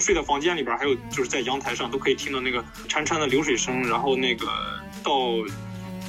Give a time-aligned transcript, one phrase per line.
[0.00, 3.82] 睡的房间里边，还有就是在阳台上，都可以听到那个潺潺的流水声。
[3.84, 4.46] 然后那个
[5.02, 5.12] 到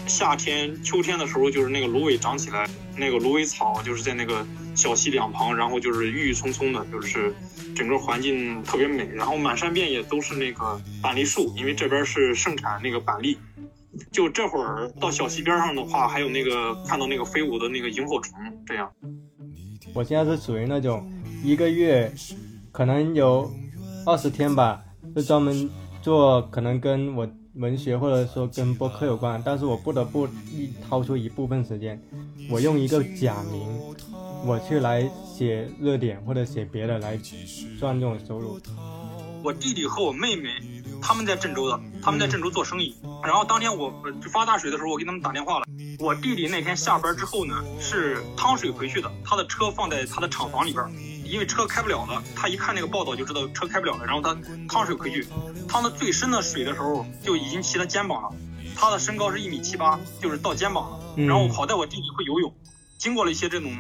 [0.07, 4.45] 夏天、秋天的时候，就是那个芦苇长起来，那个芦苇草就是在那个
[4.75, 7.33] 小溪两旁，然后就是郁郁葱葱的，就是
[7.75, 9.07] 整个环境特别美。
[9.13, 13.37] 然后满山遍野都是那个板栗树，因为这边是盛产那个板栗。
[14.09, 18.33] 就这会儿到小溪边上的话，还有那个看到那个飞舞的那个萤火虫，
[18.65, 18.89] 这样。
[19.93, 21.11] 我现在是属于那种
[21.43, 22.11] 一个月
[22.71, 23.51] 可能有
[24.05, 24.81] 二十天吧，
[25.15, 25.69] 就专门
[26.01, 32.01] 做可能跟我文学或者说跟播客有关，但是我不得不一掏出一部分时间，
[32.49, 33.61] 我用一个假名，
[34.45, 37.19] 我去来写热点或者写别的来
[37.79, 38.59] 赚这种收入。
[39.43, 40.49] 我弟弟和我妹妹
[41.01, 42.95] 他们在郑州的，他们在郑州做生意。
[43.23, 43.91] 然后当天我
[44.31, 45.65] 发大水的时候，我给他们打电话了。
[45.99, 50.85] 我弟弟那天下班之后呢，是趟水回去的，他的车放在他的厂房里边，
[51.31, 52.21] 因为车开不了了。
[52.35, 54.37] 他一看那个报道就知道车开不了了，然后他
[54.67, 55.25] 趟水回去，
[55.67, 58.29] 趟到最深的水的时候就已经骑他肩膀了。
[58.75, 61.25] 他的身高是一米七八，就是到肩膀了。
[61.25, 62.53] 然后好在我弟弟会游泳，
[62.97, 63.71] 经过了一些这种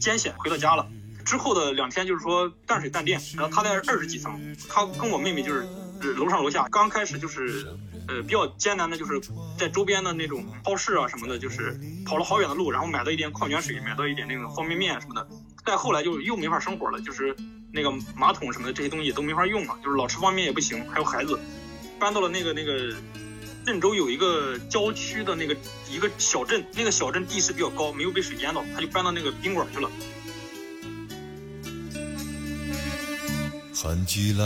[0.00, 0.86] 艰险，回到家了。
[1.24, 5.66] 之后的两天就是说淡水淡电，然后他在二十几层，他跟我妹妹就是
[6.16, 6.68] 楼上楼下。
[6.70, 7.66] 刚开始就是
[8.08, 9.20] 呃比较艰难的，就是
[9.56, 15.26] 在周边的那种超市啊什么的，就是跑了好远的路，然后买到一点矿泉水，买到一点那种方便面什么的。
[15.64, 17.36] 再后来就又没法生活了，就是
[17.72, 21.38] 那个马桶什么的这些东西都没法用了，就是老吃方便面也不行，还有孩子，
[21.98, 22.92] 搬到了那个那个
[23.64, 25.56] 郑州有一个郊区的那个
[25.88, 29.88] 一个小镇，那个小镇地势比较高，没有被水淹到，他就搬到那个宾馆去了。
[33.72, 34.44] 寒季来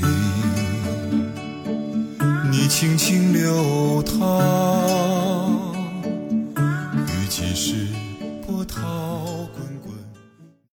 [0.00, 0.02] 临，
[2.50, 5.72] 你轻轻流淌，
[7.06, 7.86] 雨季是
[8.46, 9.27] 波涛。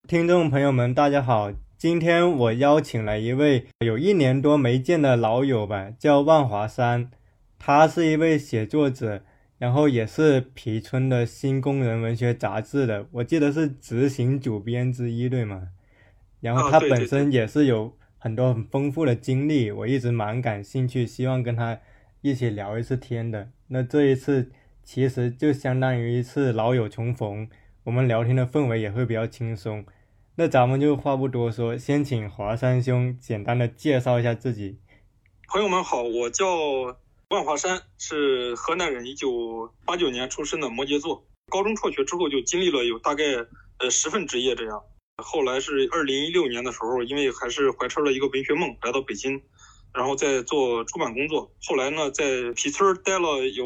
[0.08, 7.10] 听众朋友们，大家好，今天我邀请了一位有一年多没见的老友吧，叫万华山，
[7.58, 9.24] 他是一位写作者，
[9.58, 15.70] 然后也是皮村的新工人文学杂志的，我记得是执行主编之一，对吗？
[16.40, 21.80] 然后他本身也是有很多很丰富的经历，我一直蛮感兴趣，希望跟他
[22.22, 23.50] 一起聊一次天的。
[23.70, 24.52] 那这一次
[24.84, 27.50] 其实就相当于一次老友重逢，
[27.86, 29.86] 我们聊天的氛围也会比较轻松。
[30.38, 34.80] 那咱们就话不多说，先请华山兄简单的介绍一下自己。
[35.48, 36.48] 朋友们好，我叫
[37.30, 41.28] 万华山，是河南人，一九八九年出生的摩羯座。
[41.52, 43.24] 高中辍学之后就经历了有大概
[43.78, 44.82] 呃十份职业这样。
[45.24, 49.40] 后来是二零一六年的时候，因为还是怀揣了一个文学梦，来到北京，
[49.96, 51.50] 然后在做出版工作。
[51.66, 53.66] 后来呢，在皮村待了有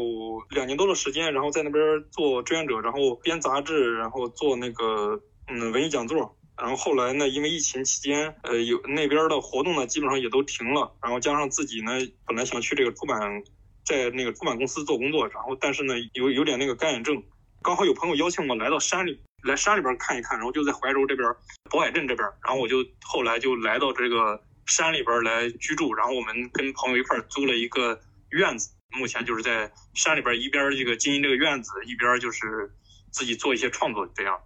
[0.51, 6.37] 两年多的时间，然后在那边做志愿者，然后编杂志，然后做那个嗯文艺讲座。
[6.55, 10.93] 然后后来呢，因为疫情期间，呃，有那边的活动呢，基本上也都停了。
[11.01, 11.93] 然后加上自己呢，
[12.25, 13.43] 本来想去这个出版，
[13.85, 17.23] 在那个出版公司做工作，然后但是呢，有有点那个干眼症，
[17.63, 19.19] 刚好有朋友邀请我来到山里。
[19.43, 21.25] 来山里边看一看，然后就在怀柔这边
[21.71, 27.99] 渤海镇这边，然后我就后来就来到这个山里边来居住，然后我们跟朋友一块租了一个
[28.29, 32.71] 院子，目前就是在山里边一边这个经营这个院子，一边就是
[33.11, 34.39] 自己做一些创作这样。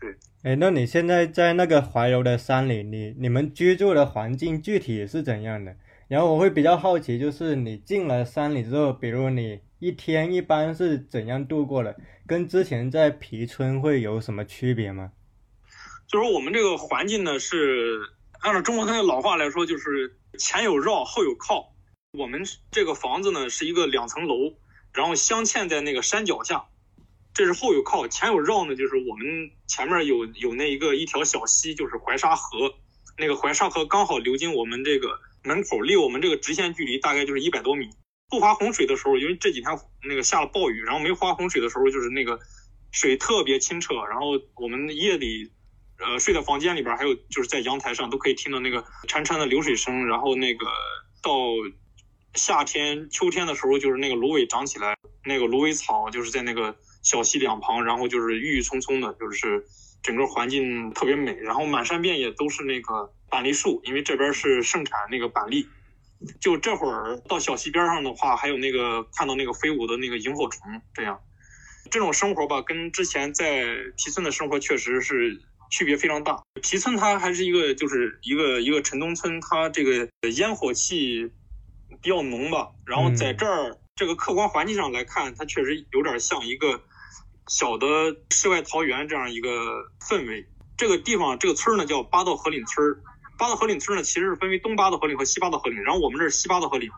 [0.00, 5.76] 对，哎，那你现在在那个怀柔的山里，你你们居住的环境具体是怎样的？
[6.08, 11.96] 然后我会比较好奇，就是你进了山里之后，比如你一天一般是怎样度过的？
[12.26, 15.12] 跟之前在皮村会有什么区别吗？
[16.06, 17.98] 就是我们这个环境呢，是
[18.44, 21.72] 按照中国那个老话来说，就是前有绕，后有靠。
[22.12, 24.52] 我们这个房子呢是一个两层楼，
[24.92, 26.66] 然后镶嵌在那个山脚下，
[27.32, 28.06] 这是后有靠。
[28.06, 32.74] 前有绕呢，就是我们前面有有那一个一条小溪，就是怀沙河，
[33.16, 37.88] 那个怀沙河刚好流经我们这个门口，离我们这个直线距离大概就是一百多米。
[38.28, 39.70] 不发洪水的时候，因为这几天
[40.06, 42.38] 那个下了暴雨，然后没发洪水的时候，就是那个
[42.92, 43.94] 水特别清澈。
[44.04, 45.50] 然后我们夜里，
[46.04, 50.06] 呃，睡在房间里边，还有就是在阳台上，都可以听到那个潺潺的流水声。
[50.06, 50.66] 然后那个
[51.22, 51.32] 到
[52.34, 59.64] 夏天、秋天的时候，就是那个芦苇长起来，那个芦苇草就是在那个小溪两旁，然后就是郁郁葱葱的，就是
[60.02, 61.34] 整个环境特别美。
[61.34, 65.66] 然后满山遍野都是那个板栗树，因为这边是盛产那个板栗。
[66.40, 70.60] 就这会儿到小溪边上的话，还有那个看到那个飞舞的那个萤火虫，
[70.94, 71.20] 这样，
[71.90, 73.66] 这种生活吧，跟之前在
[73.96, 76.42] 皮村的生活确实是区别非常大。
[76.62, 81.30] 皮村它还是一个就是一个一个城东村，它这个烟火气
[82.02, 82.68] 比较浓吧。
[82.86, 86.82] 然后在这儿这个客观环境上来看，它确实有点像一个
[87.48, 87.86] 小的
[88.30, 89.50] 世外桃源这样一个
[90.00, 90.46] 氛围。
[90.76, 92.96] 这个地方这个村呢叫八道河岭村
[93.38, 96.90] 八道河岭村呢，其实是分为东八道河岭和西八道河岭，然后我们这是西八道河岭，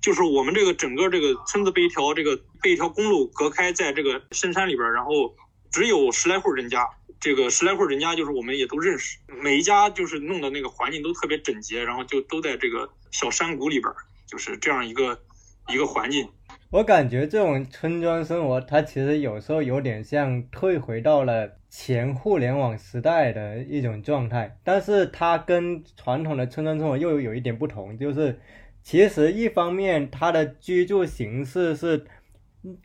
[0.00, 5.34] 就是我们这个整个这个村子被一条这个被一条公路隔开，在这个深山里边，然后
[5.70, 6.88] 只有十来户人家，
[7.20, 13.92] 这个十来户人家就是我们也都认识，每一家就是弄的那个环境都特别整洁，然后就都在这个小山谷里边，
[14.26, 15.20] 就是这样一个
[15.68, 16.26] 一个环境。
[16.70, 28.40] 我感觉这种村庄生活，它其实有时候有点像退回到了前互联网时代的一种状态，但是它跟传统的村庄生活又有一点不同，就是
[28.82, 32.06] 其实一方面它的居住形式是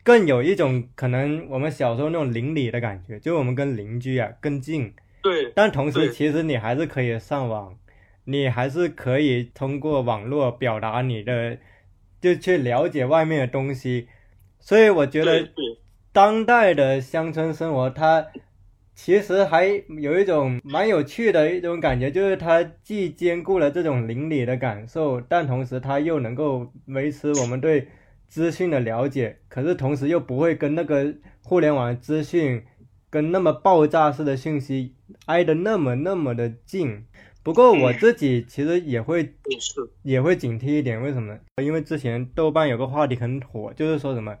[0.02, 4.92] 更有一种可能我们小时候那种邻里的感觉，就我们跟邻居啊更近。
[5.22, 5.52] 对。
[5.54, 7.76] 但同时，其实你还是可以上网，
[8.24, 11.58] 你还是可以通过网络表达你的。
[12.18, 14.08] 就去了解外面的东西，
[14.58, 15.48] 所以我觉得
[16.12, 18.26] 当代的乡村生活，它
[18.94, 19.66] 其实还
[20.00, 27.86] 有一种蛮有趣的一种感觉，就是它既兼顾了这种邻里的感受，但同时它又能够维持我们对
[28.28, 32.64] 资讯的了解，可是同时又不会跟那个互联网资讯
[33.08, 34.94] 跟那么爆炸式的信息
[35.26, 37.04] 挨得那么那么的近。
[37.42, 39.34] 不过我自己其实也会
[40.02, 41.38] 也会警惕一点，为什么？
[41.62, 44.36] 因为之前豆瓣有个话题很火，就是说什么，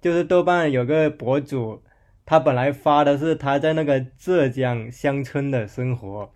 [0.00, 1.82] 就是豆瓣有个博主，
[2.24, 6.32] 他本来发的是他在那个浙江乡村的生活，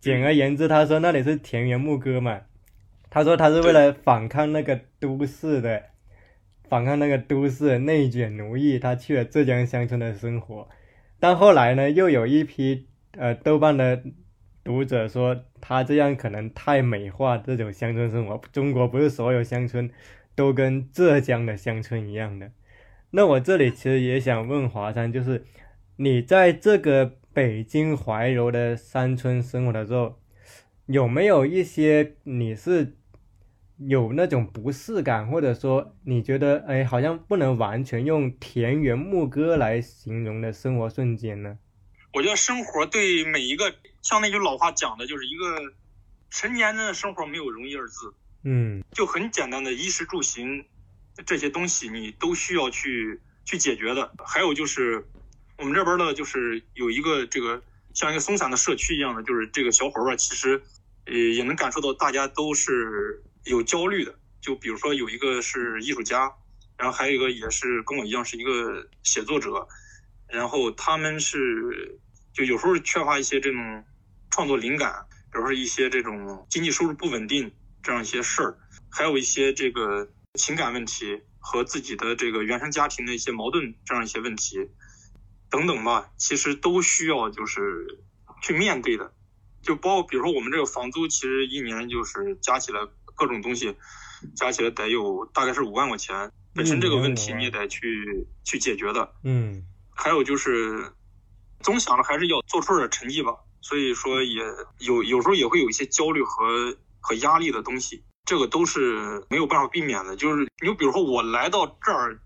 [0.00, 2.40] 简而言之，他说那里是田园牧歌嘛，
[3.10, 5.82] 他说他是为了反抗那个都市的，
[6.68, 10.68] 反抗那个都市内卷奴役，他去了浙江乡村的生活，
[11.20, 14.02] 但后来呢，又有一批呃豆瓣的。
[14.64, 18.40] 读者说他这样可能太美化这种乡村生活。
[18.50, 19.90] 中国不是所有乡村
[20.34, 22.50] 都跟浙江的乡村一样的。
[23.10, 25.44] 那我这里其实也想问华山，就是
[25.96, 30.18] 你在这个北京怀柔的山村生活的时候，
[30.86, 32.94] 有没有一些你是
[33.78, 41.58] 有那种不适感，或者说你觉得哎好像不能完全用田园牧歌来形容的生活瞬间呢？
[42.12, 43.74] 我觉得生活对每一个。
[44.04, 45.72] 像那句老话讲的，就是一个
[46.28, 48.12] 成年人的生活没有容易二字，
[48.42, 50.62] 嗯，就很简单的衣食住行
[51.24, 54.12] 这些东西，你都需要去去解决的。
[54.18, 55.02] 还有就是
[55.56, 57.62] 我们这边呢，就是有一个这个
[57.94, 60.60] 像一个松散的社区一样的，就是这个小伙伴其实
[61.06, 64.18] 呃也能感受到大家都是有焦虑的。
[64.40, 66.32] 就比如说有一个是艺术家，
[66.76, 69.66] 然后还有一个也是跟我一样是一个写作者，
[70.28, 71.98] 然后他们是
[72.32, 73.84] 就有时候缺乏一些这种。
[74.30, 77.52] 创作灵感，比如说一些这种经济收入不稳定
[77.84, 78.58] 这样一些事儿，
[78.90, 84.56] 还有一些这个情感问题和自己的这个原生家庭的一些矛盾这样一些问题
[85.48, 88.00] 等等吧，其实都需要就是
[88.42, 89.14] 去面对的。
[89.62, 92.80] 就包括比如说我们这个房租，其实一年就是加起来
[93.14, 93.76] 各种东西
[94.36, 99.14] 加起来得有大概是五万块钱，本身这个问题你也得去去解决的。
[99.22, 99.62] 嗯，
[99.94, 100.92] 还有就是
[101.60, 103.36] 总想着还是要做出点成绩吧。
[103.60, 104.42] 所以说也
[104.80, 110.16] 有有时候也会有一些焦虑和和压力的东西，这个都是没有办法避免的。
[110.16, 112.20] 就是你比如说我来到这儿，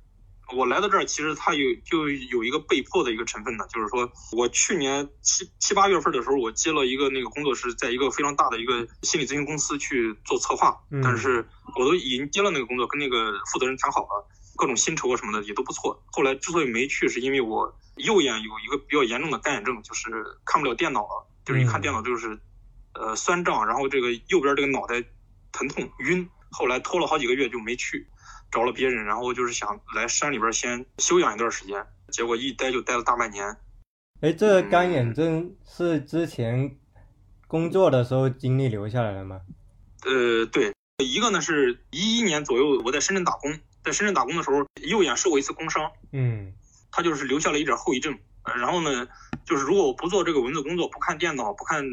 [0.57, 14.27] 我来到这儿其实它有就有一个被迫的一个成分呢，就是说我去年七七八月份的时候，我接了一个那个工作是在一个非常大的一个心理咨询公司去做策划，但是我都已经接了那个工作，跟那个负责人谈好了，
[14.57, 16.03] 各种薪酬啊什么的也都不错。
[16.07, 20.11] 后来之所以没去，是因为我右眼有一个比较严重的干眼症，就是
[20.45, 21.27] 看不了电脑了。
[21.45, 22.39] 就是一看电脑就是，
[22.93, 25.03] 呃，酸胀，然后这个右边这个脑袋
[25.51, 28.07] 疼痛晕，后来拖了好几个月就没去，
[28.51, 33.57] 找了别人，然后就是想来山里边先休养一段时间，结果一待就待了大半年。
[34.21, 36.77] 哎，这干眼症是之前
[37.47, 39.41] 工作的时候经历留下来的吗？
[40.05, 40.73] 呃，对，
[41.05, 43.53] 一个呢是一一年左右我在深圳打工，
[43.85, 46.53] 在深圳打工的时候右眼受过一次工伤，嗯，
[46.91, 48.19] 他就是留下了一点后遗症。
[48.57, 49.07] 然后呢，
[49.45, 51.85] 就是如果我不做这个文字工作，不看电脑，不看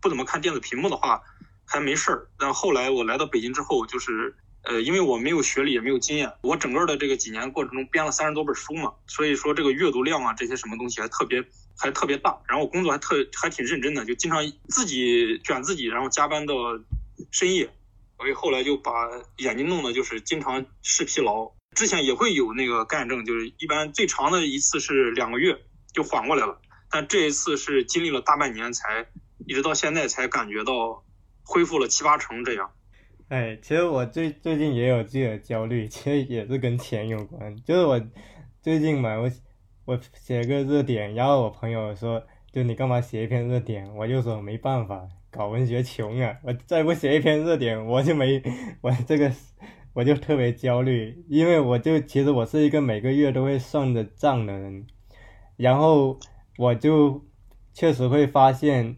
[0.00, 1.20] 不怎么看电子屏幕的话，
[1.64, 2.28] 还没事儿。
[2.38, 4.32] 但后来我来到北京之后，就是
[4.64, 11.44] 呃，因为我没有学历，也没有经验，我整个的这个几年过程中编了三十多本书嘛，所以说这个阅读量啊，这些什么东西还特别
[11.76, 12.40] 还特别大。
[12.48, 16.54] 然后工作还特还挺认真的，就经常自己卷自己，然后加班到
[17.30, 17.70] 深夜。
[18.16, 18.92] 所以后来就把
[19.36, 21.52] 眼睛弄得就是经常视疲劳。
[21.74, 25.58] 之前也会有那个干眼症，就是一般最长的一次是两个月。
[25.92, 29.06] 就缓过来了，但这一次是经历了大半年才，
[29.46, 31.04] 一直到现在才感觉到
[31.44, 32.72] 恢复了七八成这样。
[33.28, 37.56] 哎，其实我最最近也有自己的焦虑，其实也是跟钱有关。
[37.64, 38.00] 就是我
[38.60, 39.30] 最近嘛，我
[39.86, 43.92] 我写个热点，然后我朋友说就你干嘛写一篇热点？
[43.96, 46.36] 我就说没办法，搞文学穷啊！
[46.42, 48.42] 我再不写一篇热点，我就没
[48.82, 49.32] 我这个
[49.94, 54.86] 我就特别焦虑，因为我就其实我是一个每个月都会算着账的人，
[55.56, 56.20] 然后
[56.58, 57.24] 我就
[57.72, 58.96] 确实会发现，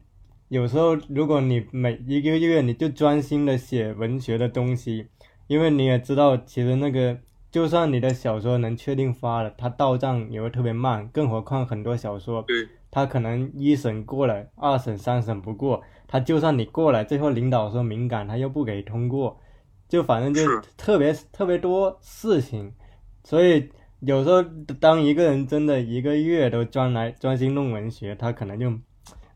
[0.49, 5.07] 有时候如果你每一个月你就专心的写文学的东西，
[5.47, 7.19] 因为你也知道，其实那个
[7.51, 12.43] 就算你的小说能确定发了，它到账也会特别慢，更何况很多小说。
[12.43, 12.69] 对。
[12.89, 19.39] 他可能一审过了，二审、三审不过，他就算你过了，最后领导说敏感，他又不给通过，
[19.87, 20.41] 就反正就
[20.79, 22.73] 特别特别多事情，
[23.23, 23.69] 所以
[24.01, 24.43] 有时候
[24.81, 28.73] 当一个人真的一个月都专来专心弄文学，他可能就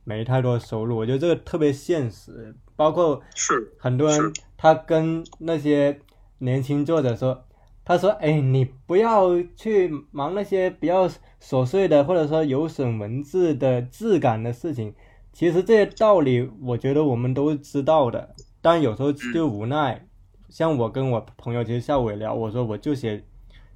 [0.05, 0.97] 没太多收入。
[0.97, 6.01] 我觉得这个特别现实，包括是很多人他跟那些
[6.39, 7.45] 年轻作者说。
[7.83, 11.09] 他说：“哎，你不要去忙那些比较
[11.43, 14.95] 琐碎的，或者说有损文字的质感的事情。
[15.33, 18.37] 其实这些道理，我觉得我们都知道的。
[18.61, 20.07] 但有时候就无奈。
[20.49, 23.25] 像我跟我朋友其实下午也聊，我说我就写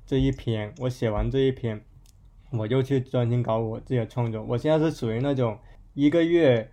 [0.07, 1.83] 这一篇，我写完这一篇，
[2.53, 4.45] 我就去专心搞我自己的创作。
[4.45, 5.59] 我现在是属于那种
[5.95, 6.71] 一个月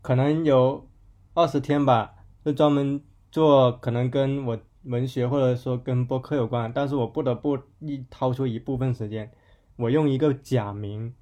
[0.00, 0.88] 可能有
[1.34, 9.30] 二十天吧，就专门做，可能跟我。”文学或者说跟播客有关，但是我不得不一掏出一部分时间，
[9.76, 11.14] 我用一个假名，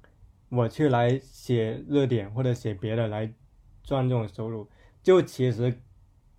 [0.47, 3.33] 我去来写热点或者写别的来
[3.83, 4.69] 赚这种收入。
[5.03, 5.81] 就其实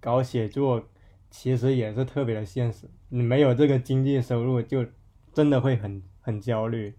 [0.01, 0.83] 搞写作
[1.29, 4.87] 其实也是特别的现实，你没有这个经济收入，就
[5.35, 6.95] 真的会很很焦虑。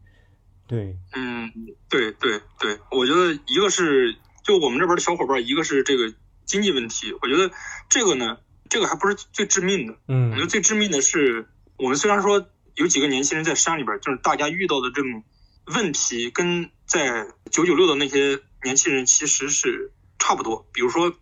[0.71, 1.51] 对，嗯，
[1.89, 6.13] 对对对，我觉得一个是就我们这边的小伙伴，一个是这个
[6.45, 7.51] 经济问题，我觉得
[7.89, 8.37] 这个呢。
[8.71, 15.25] 这个还不是最致命的，嗯，我觉得最致命的是，我们虽然说有几个年轻人在山里边，就是大家遇到的这种
[15.65, 20.69] 问题，跟在九九六的那些年轻人其实是差不多。
[20.71, 21.13] 比如说，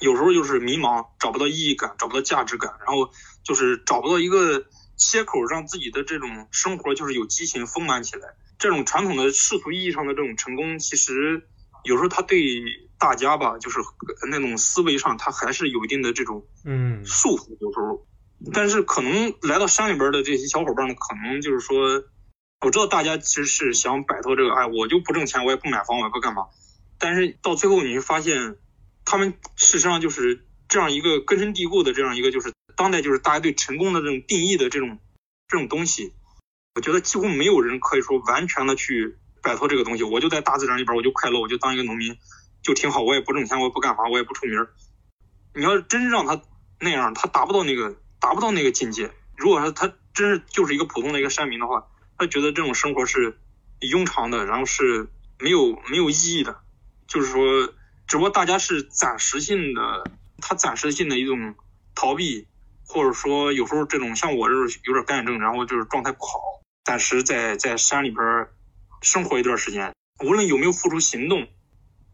[0.00, 3.12] 有时候就是迷茫，找不到意义感，找不到价值感，然后
[3.44, 4.66] 就是找不到一个
[4.96, 8.34] 切口，让自己的这种生活就是有激情丰满起来。
[8.60, 11.42] 这种传统的世俗意义上的这种成功，其实
[11.82, 12.38] 有时候他对。
[13.00, 13.78] 大家吧，就是
[14.30, 18.06] 那种思维上，他还是有一定的这种嗯束缚，有时候。
[18.52, 22.04] 但是可能来到山里边的这些小伙伴呢，可能就是说，
[22.60, 26.48] 我知道大家其实是想摆脱这个，哎，我就不挣钱，我也不买房，我也不干嘛。
[26.98, 28.58] 但是到最后你会发现，
[29.06, 34.98] 他们事实上就是这样一个根深蒂固的这样一个，就是当代就是大家对成功的这种定义的这种
[35.48, 36.12] 这种东西。
[36.74, 40.04] 我觉得几乎没有人可以说完全的去摆脱这个东西。
[40.04, 42.16] 我就在大自然里边，我就快乐，我就当一个农民。
[42.62, 44.66] 就挺好，我也不挣钱，我也不干嘛，我也不出名。
[45.54, 46.42] 你要真让他
[46.78, 49.10] 那样，他达不到那个，达不到那个境界。
[49.36, 51.86] 如果说他真是就是一个普通的一个山民的话，
[52.18, 53.38] 他觉得这种生活是
[53.80, 55.08] 庸常的，然后是
[55.38, 56.60] 没有没有意义的。
[57.06, 57.72] 就是说，
[58.06, 60.04] 只不过大家是暂时性的，
[60.42, 61.54] 他暂时性的一种
[61.94, 62.46] 逃避，
[62.86, 66.59] 或者说有时候这种像我这种有点干眼症，然后就是状态不好，
[66.90, 68.48] 暂时在在山里边
[69.00, 69.94] 生活一段时间，
[70.24, 71.46] 无论有没有付出行动。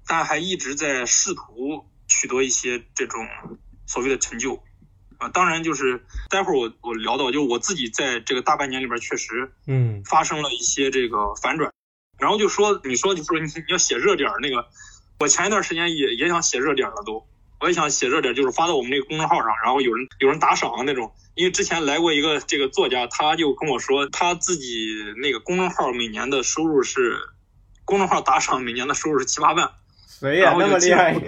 [0.06, 3.26] 但还一直在试图取得一些这种
[3.86, 4.62] 所谓的成就，
[5.16, 11.72] 啊，当然就是待会儿我我聊到，就我自己在这个大半年里边确实，嗯，发生了一些这个反转，
[12.18, 14.68] 然后就说你说你说你你要写热点那个，
[15.20, 17.26] 我前一段时间也也想写热点了都，
[17.60, 24.88] 我也想写热点，就是发到我们那个公众号上，然后有人有人打赏那种，因为之前来过一个这个作家，他就跟我说他自己
[25.22, 27.16] 那个公众号每年的收入是，
[27.84, 29.70] 公众号打赏每年的收入是七八万。
[30.06, 30.54] 谁呀？
[30.58, 31.18] 那么厉害？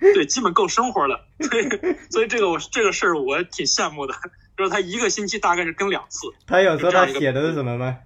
[0.00, 1.26] 对，基本够生活了。
[1.40, 1.68] 所以，
[2.10, 4.14] 所以这个我这个事儿我挺羡慕的。
[4.56, 6.26] 就是他一个星期大概是更两次。
[6.46, 7.96] 他有说他写的是什么吗？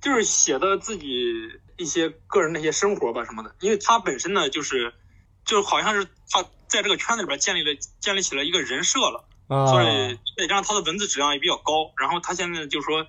[0.00, 3.54] 就是写的自己一些个人的一些生活吧什么的。
[3.60, 4.94] 因为他本身呢，就是
[5.44, 11.92] 就好像是他在这个圈子里边建立了建立起了一个人设了，所以再加上他的文字质量也比较高。
[11.96, 13.06] 然后他现在就是说。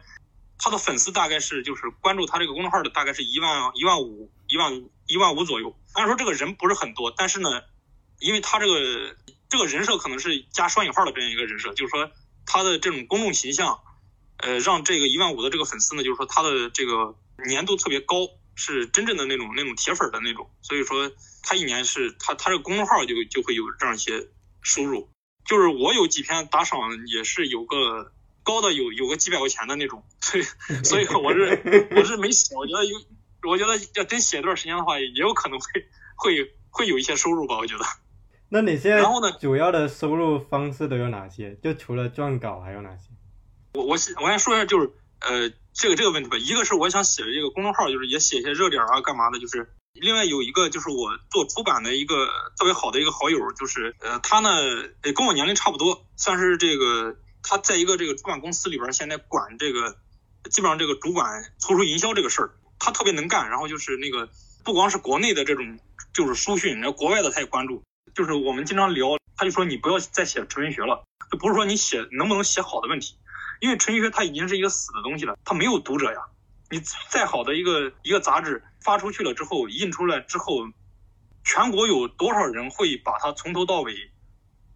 [0.57, 5.75] 他的粉丝大概是就是关注他这个公众号的大概是一万一万五一万一万五左右。
[5.91, 7.61] 按说这个人不是很多，但是呢，
[8.19, 9.17] 因为他这个
[9.49, 12.09] 这个人设可能是加双引号的这样一个人设，就是说
[12.45, 13.81] 他的这种公众形象，
[14.37, 17.15] 呃，让这个一万五的这个粉丝呢，就是说他的这个
[17.49, 18.15] 粘度特别高，
[18.55, 20.49] 是真正的那种那种铁粉的那种。
[20.61, 21.11] 所以说
[21.43, 24.27] 他一年是他他这个公众号就就会有这样一些
[24.61, 25.09] 收入。
[25.45, 28.11] 就是我有几篇打赏也是有个。
[28.45, 30.43] 高的有有个几百块钱的那种，所以
[30.83, 32.95] 所以我是 我是没写，我觉得有，
[33.49, 35.65] 我觉得要真写一段时间的话，也有可能会
[36.15, 37.83] 会会有一些收入吧，我觉得。
[38.49, 39.35] 那你现在然后呢？
[39.41, 41.55] 主要的收入方式都有哪些？
[41.55, 43.09] 就除了撰稿还有哪些？
[43.73, 44.93] 我我先我先说一下，就是
[45.25, 49.69] 呃，这个这个问题吧，一个是我想写这个公众号，就是也写一些热点啊，干嘛的，就是。
[49.97, 52.27] 另外有一个就是我做出版的一个
[52.57, 54.49] 特别好的一个好友，就是呃，他呢
[55.15, 59.95] 跟我年龄差不多，算是这个他在一个这个出版公司里边，现在管这个
[60.51, 64.27] 基本上这个主管图书营销这个事儿，他特别能干，然后就是那个
[64.65, 65.79] 不光是国内的这种
[66.13, 67.81] 就是书讯，然后国外的他也关注，
[68.13, 73.15] 就是我们经常聊，他就说你不要再写纯文学了，就不是说你写能不能写好的问题。
[73.59, 76.19] 因为纯学它已经是一个死的东西了，它没有读者呀。
[76.71, 80.67] 你再好的一个一个杂志发出去了之后，印出来之后，
[81.43, 83.93] 全国有多少人会把它从头到尾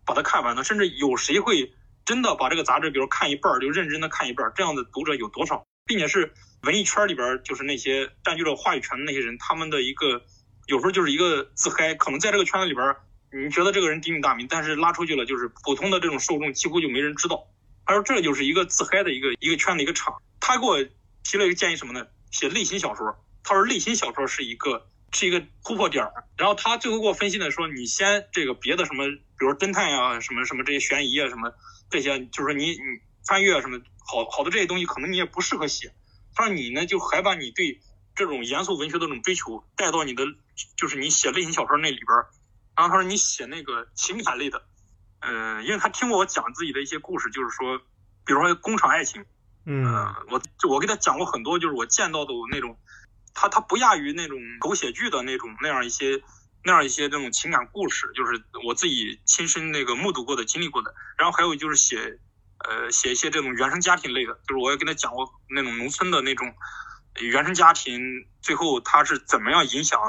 [0.05, 0.63] 把它看完呢？
[0.63, 1.73] 甚至有谁会
[2.05, 4.51] 真的把这个杂志，比如看一半就认真的看一半？
[4.55, 5.65] 这样的读者有多少？
[5.85, 6.31] 并且是
[6.61, 10.21] 文艺圈里边就是那些占据了话语权的那些人，他们的一个
[10.67, 12.95] 有时候就是一个自嗨，可能在这个圈子里边，
[13.31, 17.47] 你觉得这个人鼎鼎大名，但是拉出去了就是普通的这种受众几乎就没人知道。
[17.89, 20.21] 他说这就是一个自嗨的一个一个圈的一个场。
[20.39, 20.77] 他给我
[21.23, 22.05] 提了一个建议什么呢？
[22.29, 23.25] 写类型小说。
[23.43, 26.07] 他说类型小说是一个是一个突破点。
[26.37, 31.51] 然后他最后给我分析的说，你先这个别的什么，比如侦探呀，什么什么这些悬疑啊，什么
[31.89, 32.77] 这些，就是说你你
[33.25, 35.91] 穿越什么好好的这些东西，可能你也不适合写。
[36.35, 37.81] 他说你呢就还把你对
[38.13, 40.25] 这种严肃文学的这种追求带到你的
[40.77, 42.07] 就是你写类型小说那里边。
[42.77, 44.61] 然后他说你写那个情感类的。
[45.21, 47.77] 嗯，因为他听过我讲自己的一些故事，就是说，
[48.25, 49.25] 比如说工厂爱情，
[49.65, 49.85] 嗯，
[50.29, 52.77] 我就我给他讲过很多，就是我见到的那种，
[53.33, 56.21] 他他不亚于那种狗血剧的那种那样一些
[56.63, 60.95] 那样一些那种情感故事，就是我自己亲身那个目睹过的、经历过的。
[61.17, 62.19] 然后还有就是写，
[62.67, 66.53] 呃，写一些这种原生家庭类的，就是我也跟他讲过那种农村的那种
[67.19, 68.01] 原生家庭，
[68.41, 69.99] 最后他是怎么样影响。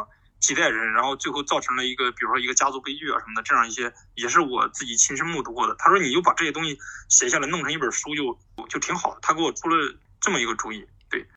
[0.41, 5.75] 几代人，然后最后造成了一个，比如说一个家族悲剧啊什么的，这样一些也是我自己亲身目睹过的。
[5.79, 6.79] 他说你就把这些东西
[7.11, 9.21] 写下来，弄成一本书就就挺好的。
[9.21, 11.29] 他给我出了这么一个主意，对，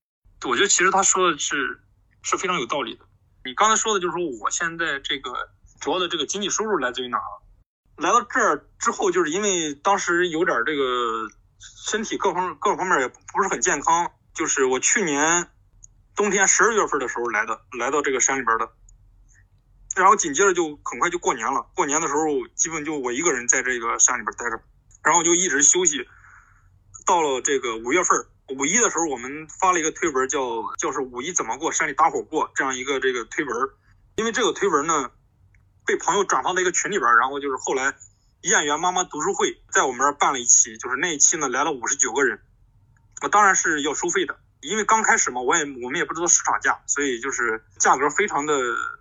[0.45, 1.81] 我觉得其实他说的是
[2.21, 3.05] 是非常有道理的。
[3.43, 5.31] 你刚才说的就是说我现在这个
[5.81, 7.19] 主要的这个经济收入来自于哪？
[7.97, 11.27] 来到这儿之后，就是因为当时有点这个
[11.59, 15.49] 身体各方各方面也不是很健康，就是我去年
[16.15, 18.71] 冬天十二月份的时候来的，来到这个山里边的。
[19.95, 22.25] 然后紧接着就很快就过年了，过年的时候
[22.55, 24.59] 基本就我一个人在这个山里边待着，
[25.03, 26.07] 然后就一直休息，
[27.05, 30.39] 到了这个五月份五一的时候，我们发了一个推文，叫
[30.77, 33.69] 叫是五一怎么过，山里搭伙过这样一个这个推文，
[34.15, 35.11] 因为这个推文呢
[35.85, 37.95] 被朋友转发到一个群里边，然后就是后来
[38.41, 42.41] 燕园妈妈读书会在我们这儿办了一期，就是那一期呢来了五十九个人，
[43.21, 44.39] 我当然是要收费的。
[44.63, 48.53] 因为刚开始嘛，我也我们也不知道市场价，所以就是价格非常的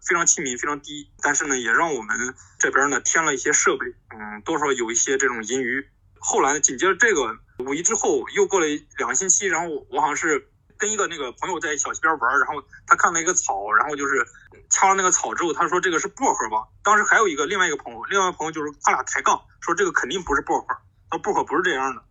[0.05, 1.11] 非常亲民，非常低。
[1.21, 5.89] 但是呢，也让我们这边呢添了一些设备，嗯，多少有一些这种盈余。
[6.19, 8.67] 后来呢，紧接着这个五一之后又过了
[8.99, 14.27] 两个星期，然后我好像是跟一个那个朋友在小溪边玩，然后他看到一个草，然后就是
[14.69, 16.67] 掐了那个草之后，他说这个是薄荷吧？
[16.83, 20.77] 当时还有一个另外一个朋友，另外一个朋友就是他俩抬杠说这个肯定不是薄荷，
[21.11, 22.03] 说薄荷不是这样的。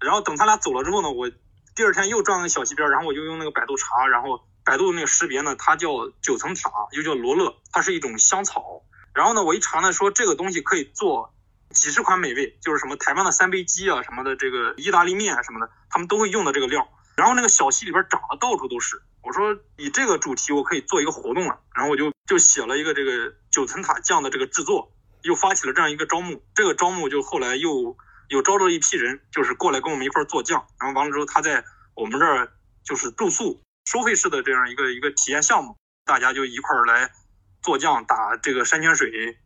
[0.00, 1.28] 然后等他俩走了之后呢，我。
[1.74, 5.88] 第二天又转个小溪边，然后我就用那个百度查，然后百度那个识别呢，它叫
[6.22, 8.82] 九层塔，又叫罗勒，它是一种香草。
[9.12, 11.34] 然后呢，我一查呢，说这个东西可以做
[11.70, 16.88] 几十款美味，就是什么台湾的三杯鸡啊，什么的这个意大利面啊什么的，他们都会用的这个料。
[17.16, 26.40] 然后那个小溪里边长的到处都是，我说以这个主题我可以做一个活动了，然后我就就写了一个这个九层塔酱的这个制作，又发起了这样一个招募。
[26.54, 27.96] 这个招募就后来又。
[28.34, 37.12] 有招着一批人，就是过来跟我们一块儿做酱，然后完了之后，他在我们这儿就是住宿收费式的这样一个一个体验项目，大家就一块儿来
[37.62, 39.38] 做酱，打这个山泉水，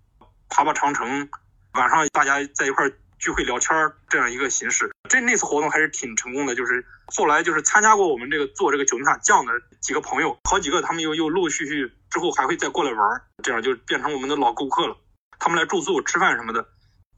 [0.48, 1.28] 爬爬长城，
[1.74, 4.90] 晚上大家在一块儿聚会聊天这样一个形式。
[5.10, 14.96] 这那次活动还是挺成功的，就是后来就是参加过我们这个做这个九层塔酱的几个朋友，好几个他们又又陆陆续续之后还会再过来玩，这样就变成我们的老顾客了。
[15.38, 16.66] 他们来住宿吃饭什么的，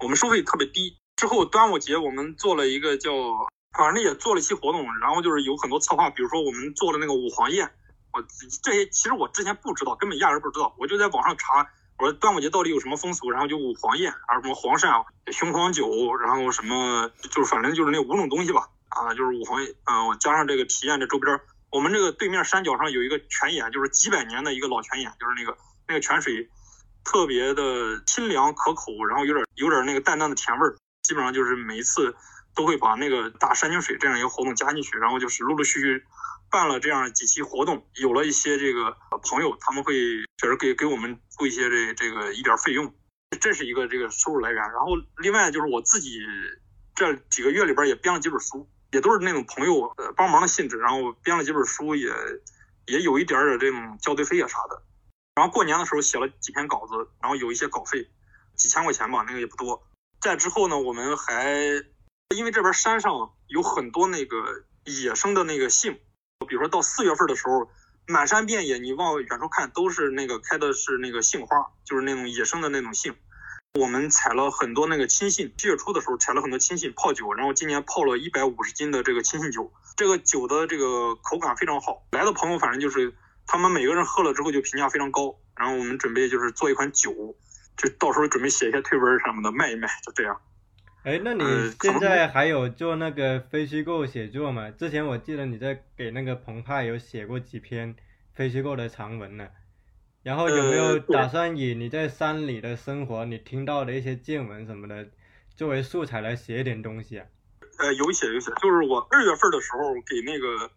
[0.00, 0.96] 我们收费特别低。
[1.20, 3.12] 之后端午节我们做了一个叫，
[3.76, 7.70] 反正也做了一期活动，然后就是有很多策划，比如说我们做了那个五黄宴，
[8.14, 8.24] 我
[8.62, 21.38] 这些其实我之前不知道，根本压根不知道，我就在网上查，我说端午节到底有什么风俗，然后就五黄宴，还有什么黄鳝、雄黄酒，然后什么就是反正就是那五种东西吧，啊，就是五黄，嗯，加上这个体验这周边，
[21.70, 26.48] 我们这个对面山脚上有一个泉眼，就是几百年的一个老泉眼，就是那个那个泉水
[27.04, 30.74] 特别的清凉可口，然后有点有点那个淡淡的甜味儿。
[31.02, 32.14] 基本上就是每一次
[32.54, 36.04] 都会把那个打山泉水这样一个活动加进去，然后就是陆陆续续
[36.50, 39.94] 办了这样几期活动，有了一些这个朋友，他们会
[40.36, 42.92] 就是给给我们付一些这这个一点费用，
[43.40, 44.62] 这是一个这个收入来源。
[44.62, 46.20] 然后另外就是我自己
[46.94, 52.12] 这几个月里边也编了几本书，也都是那种朋友帮忙的性质，然后编了几本书，也
[52.86, 54.82] 也有一点点这种校对费啊啥的。
[55.36, 58.10] 然后过年的时候写了几篇稿子，然后有一些稿费，
[58.56, 59.86] 几千块钱吧，那个也不多。
[60.20, 61.54] 再之后呢，我们还
[62.36, 65.98] 因为这边山上有很多那个野生的那个杏，
[66.46, 67.70] 比如说到四月份的时候，
[68.06, 73.14] 满山遍野，你往远处看都是那个开的是那个杏花，就是那种野生的那种杏。
[73.78, 82.02] 我们采了很多那个青杏，七月初的时候采了很多青杏泡酒，然后今年泡了一百五十斤的这个青杏酒，这个酒的这个口感非常好。
[82.10, 83.14] 来的朋友反正就是
[83.46, 87.14] 他们每个人喝了之后就评价非常高，然后我们准备就是做一款酒，
[87.76, 90.40] 就到时候准备写一些推文什么的卖一卖，就这样。
[91.02, 91.42] 哎，那你
[91.80, 94.70] 现在还有做那个非虚构写作吗？
[94.70, 97.96] 之前我记得你在给那个澎湃有写过几篇
[98.34, 99.48] 非虚构的长文呢。
[100.22, 105.08] 然后有没有打算以你在山里的生活，你听到的一些见闻什么的，
[105.56, 107.26] 作为素材来写一点东西啊？
[107.78, 110.70] 呃，有写有写，就是我二月份的时候给那个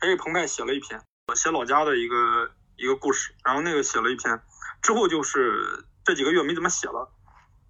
[0.00, 4.40] 黑日澎湃写了一篇，我写老家的一个一个故事，然后那个写了一篇，
[4.80, 7.12] 之后就是这几个月没怎么写了。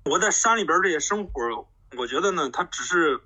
[0.05, 3.21] 我在山里边这些生活，我觉得呢，它只是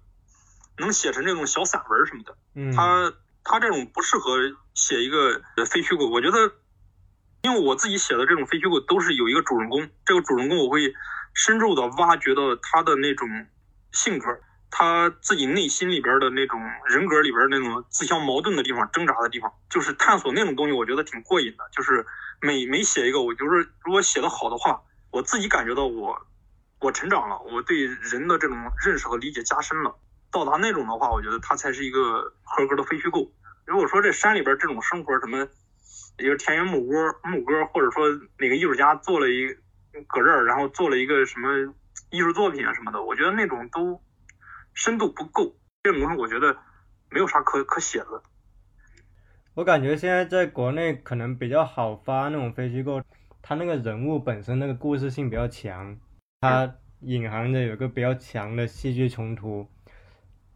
[0.79, 4.39] 能写成这种小散文什么的，嗯，它它这种不适合
[4.73, 6.53] 写一个非虚构，我觉得。
[7.43, 10.93] 因为我自己写的这种非虚构都是有一个主人公，这个主人公我会
[11.33, 13.27] 深入的挖掘到他的那种
[13.93, 14.27] 性格，
[14.71, 21.65] 他自己内心里边的那种人格里边那种自相矛盾的地方、挣扎的地方，就是探索那种东西，我觉得挺过瘾的。
[21.73, 22.05] 就是
[22.43, 26.27] 每每写一个，我就是如果写的好的话，我自己感觉到我
[26.81, 29.97] 我成长了，我对人的这种认识和理解加深了。
[30.31, 33.31] 到达那种的话，我觉得他才是一个合格的非虚构。
[33.67, 35.49] 如果说这山里边这种生活什么。
[36.19, 38.07] 一个田园牧歌，牧歌，或者说
[38.39, 39.47] 哪个艺术家做了一
[40.07, 41.75] 搁这儿，然后做了一个什么
[42.11, 44.03] 艺术作品啊什么的，我觉得那种都
[44.75, 46.55] 深度不够，这种东西我觉得
[47.09, 48.23] 没有啥可可写的。
[49.55, 53.01] 我感觉现在在国内可能比较好发那种非虚构，
[53.43, 55.97] 他那个人物本身那个故事性比较强，
[56.41, 59.67] 他隐含着有个比较强的戏剧冲突。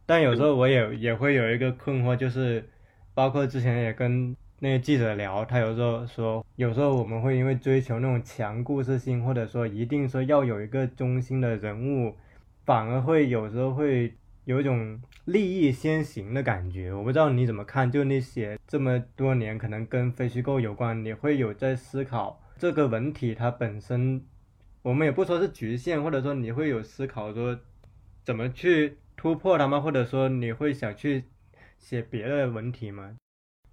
[0.05, 2.69] 但有时候我也也会有一个困惑，就是
[3.13, 4.35] 包括之前也跟。
[4.59, 12.15] 那个记者聊，他有时候说，有时候我们会因为追求那种强故事性，或者说一定说要有一个中心的人物，
[12.63, 16.91] 反而会有时候会有一种利益先行的感觉。
[16.93, 24.25] 我不知道你怎么看，就你写这么多年，可能跟非虚构有关，你会有在思考这个文体它本身，
[24.81, 27.59] 我们也不说是局限，或者说你会有思考说
[28.23, 29.81] 怎么去突破它吗？
[29.81, 31.25] 或者说你会想去
[31.77, 33.15] 写别的文体吗？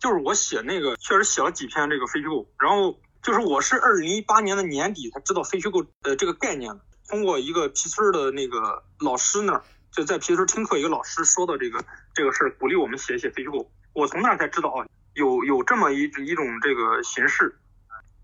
[0.01, 17.55] 就是我写那个，确实写了几篇这个非虚构，然后就是我是二零一八年的年底才知道非虚构呃这个概念的，通过一个皮村的那个老师那儿，就在皮村听课一个老师说的这个这个事儿，鼓励我们写一写非虚构，我从那儿才知道啊，有有这么一一种这个形式，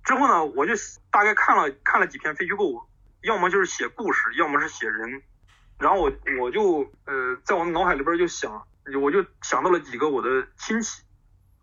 [0.08, 0.72] 之后呢，我就
[1.10, 2.88] 大概看了看了几篇非虚构，
[3.24, 5.22] 要么就是写故事，要么是写人，
[5.78, 8.66] 然后我我就呃在我脑海里边就想，
[9.02, 11.02] 我就想到了几个我的亲戚。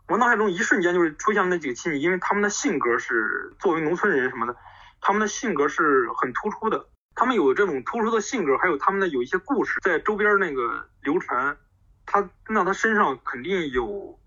[0.07, 4.55] 我脑海中一瞬间就是出现了那几个亲戚，因为他们的性格是作为农村人什么的，
[5.01, 6.87] 他们的性格是很突出的。
[7.15, 11.57] 他们有这种突出的性格，还有他们的有一些故事在周边那个流传，
[12.05, 14.19] 他那他身上肯定有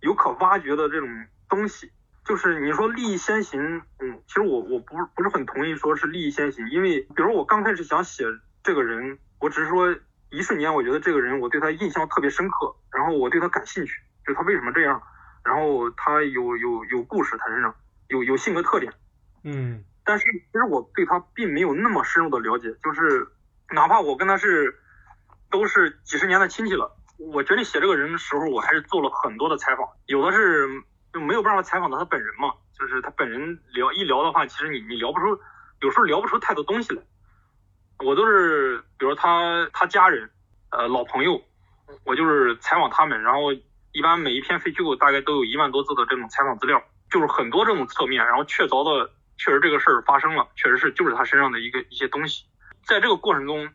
[0.00, 1.08] 有可挖掘的这种
[1.48, 1.90] 东西。
[2.24, 8.24] 就是你说利益先行，嗯，其实我我不不是很同意说是利益先行，因为比如我刚开始想写
[8.62, 9.94] 这个人，我只是说
[10.30, 15.02] 一瞬间我觉得这个人我对他印象特别深刻，然后我对他感兴趣，就他为什么这样。
[15.44, 17.74] 然后他有有有故事，他身上
[18.06, 18.92] 有有性格特点，
[19.42, 23.26] 嗯，但是其实我对他并没有那么深入的了解，就是
[23.70, 24.72] 哪怕我跟他是
[25.50, 30.68] 都是几十年的亲戚了，我决定写这个人的时候，我还是做了很多的采访，有的是
[31.12, 35.40] 就没有办法采访到他本人嘛，就是他本人聊一聊的话，其实你你聊不出，
[35.80, 37.02] 有时候聊不出太多东西来，
[37.98, 40.30] 我都是比如他他家人，
[40.70, 41.42] 呃老朋友，
[42.04, 43.52] 我就是采访他们，然后。
[43.94, 52.46] 一般每一篇非虚构大概都有一万多字的这种采访资料，就是很多这种侧面，然后确凿的确实这个事儿发生了，确实是就是他身上的一个一些东西。
[52.86, 53.68] 在这个过程中，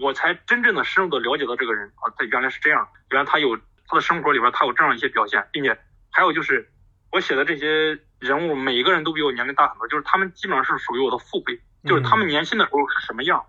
[0.00, 5.78] 我才真正的深入的了解到这个人啊，他原来是这样，原来他有他的生活里边他有这样一些表现，并且
[6.10, 6.66] 还有就是
[7.10, 13.44] 我写的这些人物每一个人都比我年龄大很多，就是他们基本上是属于我的父辈，就是他们年轻的时候是什么样，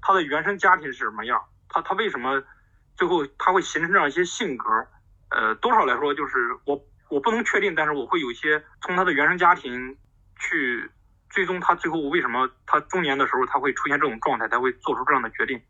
[0.00, 2.42] 他的原生家庭是什么样，他他为什么
[2.96, 4.66] 最后他会形成这样一些性格。
[5.28, 6.80] 呃，多少来说，就是我
[7.10, 9.96] 我不能确定，但是我会有一些从他的原生家庭
[10.38, 10.88] 去
[11.28, 15.60] 追踪他最后为什么他中年的时候他会出现这种状态，他会做出这样的决定。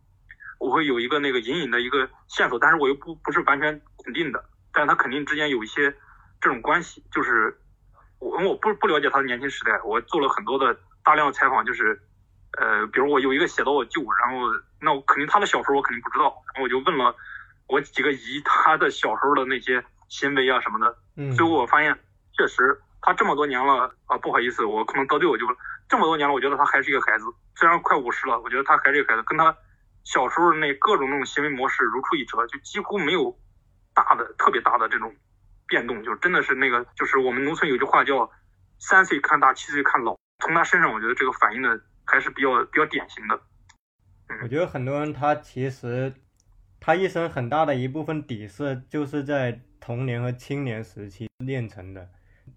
[0.59, 5.95] 我会有一个那个隐隐的一个线索，但是我又不不是完全肯定的，但是他肯定之间有一些
[6.41, 7.57] 这种关系，就是
[8.19, 12.01] 我我不不了解他的年轻时代，我做了很多的大量的采访，就是
[12.59, 14.47] 呃，比如我有一个写到我舅，然后
[14.81, 17.15] 那我肯定他的小时候我肯定不知道，然后我就问了
[17.69, 21.97] 我几个姨他的小时候的那些行为啊什么的，嗯，最后我发现
[22.33, 25.57] 确实他这么多年了啊，不好意思，我可能得罪我舅了，
[25.89, 29.57] 这么多年了，我觉得他还是一个孩子，虽然快五十了，我觉得他还是一个孩子，跟他。
[30.09, 33.37] 小时候那各种那种行为模式如出一辙，就几乎没有
[33.93, 35.13] 大的特别大的这种
[35.67, 38.31] 变动，就真的是那个，就是我们农村有句话叫
[38.79, 40.17] “三岁看大，七岁看老”。
[40.45, 43.41] 从他身上，我觉得这个反映的还是比较比较典型的。
[44.43, 46.13] 我觉得很多人他其实
[46.79, 52.11] 他一生很大的一部分底色就是在童年和青年时期练成的。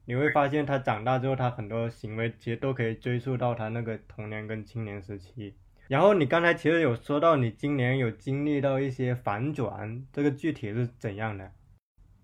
[0.05, 5.55] 你会发现他长大之后，他很多行为其实都可以追溯到他那个童年跟青年时期。
[5.87, 11.51] 然后你刚才其实有说到，你今年有经历到一些反转，这个具体是怎样的？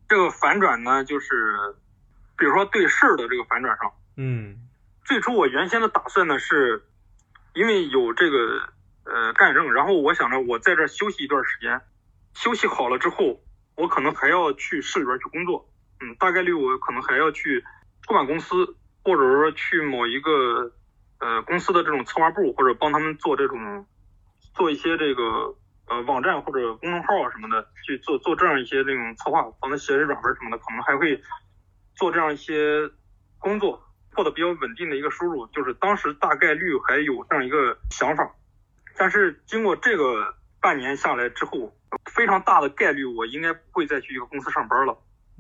[0.08, 1.76] 这个反转呢，就是
[2.38, 4.58] 比如说对事儿的这个反转上，嗯，
[5.04, 6.84] 最初我原先的打算呢，是
[7.54, 8.70] 因为有这个
[9.06, 11.82] 呃干政，然后我想着我在这休息一段时间，
[12.34, 13.42] 休息好了之后，
[13.76, 15.70] 我可能还要去市里边去工作，
[16.02, 17.64] 嗯，大概率我可能还要去
[18.02, 20.72] 出版公司，或者说去某一个。
[21.18, 23.88] 呃，公司的这种策划部，或者帮他们做这种，
[24.54, 25.56] 做一些这个
[25.88, 31.22] 呃网站或者公众号啊什么的，去做做这样一些那种策划，帮他写写软文什么的，可能还会
[31.96, 32.90] 做这样一些
[33.40, 33.82] 工作，
[34.14, 35.46] 获得比较稳定的一个收入。
[35.48, 38.30] 就是当时大概率还有这样一个想法，
[38.98, 41.76] 但是经过这个半年下来之后，
[42.12, 44.98] 非常大的概率我应该不会再去一个公司上班了，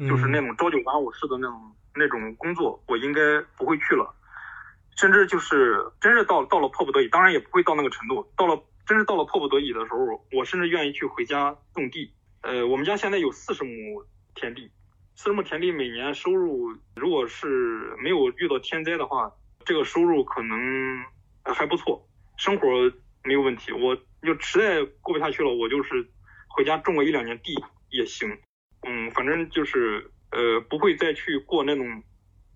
[0.07, 3.21] 就是那种朝九晚五式的那种那种工作，我应该
[3.57, 4.13] 不会去了。
[4.97, 8.31] 甚至就是真是到到了迫不得已，当然也不会到那个程度。
[8.37, 12.13] 到了真是到了迫不得已的时候，我甚至愿意去回家种地。
[12.41, 14.69] 呃，我们家现在有四十亩田地，
[15.15, 19.31] 四十亩田地每年收入，如果是没有遇到天灾的话，
[19.65, 20.57] 这个收入可能
[21.43, 22.67] 还不错，生活
[23.23, 23.71] 没有问题。
[23.71, 26.07] 我就实在过不下去了，我就是
[26.47, 27.53] 回家种个一两年地
[27.89, 28.37] 也行。
[28.87, 32.03] 嗯，反正就是呃，不会再去过那种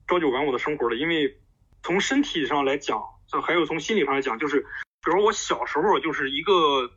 [0.08, 1.36] 朝九晚五的生活了，因为。
[1.82, 3.02] 从身体上来讲，
[3.42, 4.66] 还有从心理上来讲，就是
[5.04, 6.88] 比如我小时候就是一个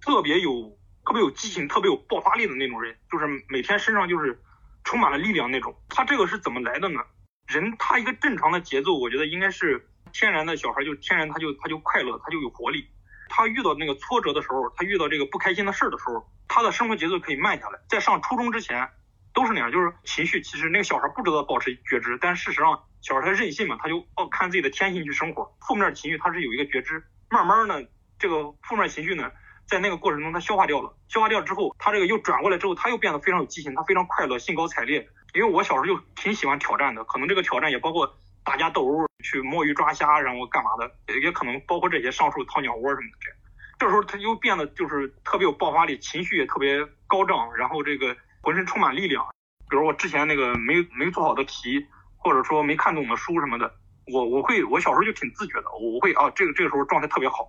[0.00, 4.38] 特别有、特别有激情、特别有爆发力的那种人，就是每天身上就是
[4.84, 5.74] 充满了力量那种。
[5.88, 7.00] 他这个是怎么来的呢？
[7.46, 12.86] 人他一个正常的节奏，我觉得应该是天然的小孩就天然他就他就快乐，他就有活力。
[13.30, 17.78] 他遇到那个挫折的时候，他遇到这个不开心的事儿的时候，他的生活节奏可以慢下来。
[17.88, 18.90] 在上初中之前
[19.32, 22.84] 都是那样，就是情绪其实那个小孩不知道保持觉知，但事实上。
[23.00, 25.56] 小孩他任性嘛，他就哦看自己的天性去生活。
[25.60, 27.74] 负面情绪他是有一个觉知，慢慢呢，
[28.18, 29.30] 这个负面情绪呢，
[29.66, 35.06] 在那个过程中他消化掉了，消化掉之后，他这个又转过来之后，他又变得非常有激情，他非常快乐，兴高采烈。
[35.34, 43.18] 因为我小时候就挺喜欢挑战的，可能这个挑战也包括打架斗殴，去摸鱼抓虾，然后干嘛的，也也可能包括这些上树掏鸟窝什么的。
[43.20, 49.24] 这这时候他又变得就是特别有爆发力，情绪也特别高涨，然后这个浑身充满力量。
[49.68, 51.86] 比如我之前那个没没做好的题。
[52.20, 53.72] 或者说没看懂的书什么的，
[54.12, 57.48] 我我会我小时候就挺自觉的，我会啊这个这个时候状态特别好，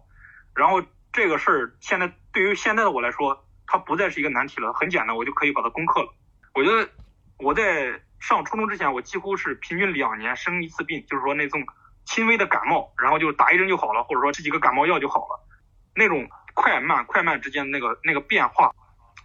[0.55, 6.13] 然后这个事儿现在对于现在的我来说，它不再是一个难题了，很简单，我就可以把它攻克了。
[6.53, 6.89] 我觉得
[7.37, 11.63] 我在上初中之前，我几乎是平均两年生一次病，就是说那种
[12.05, 15.47] 轻微的感冒，然后就打一针就好了，或者说吃几个感冒药就好了，
[15.95, 18.71] 那种快慢快慢之间的那个那个变化，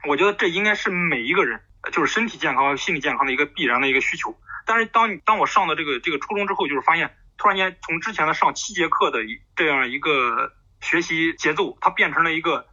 [0.07, 1.61] 我觉得这应该是每一个人
[1.93, 4.39] 就是身体健康和、心理健康的一个必然的一个需求。
[4.67, 9.19] 但是当你当我上的这个这个初中之后，就是发现突然间从之前的上七节课的
[9.57, 12.67] 这样一个学习节奏，它变成了一个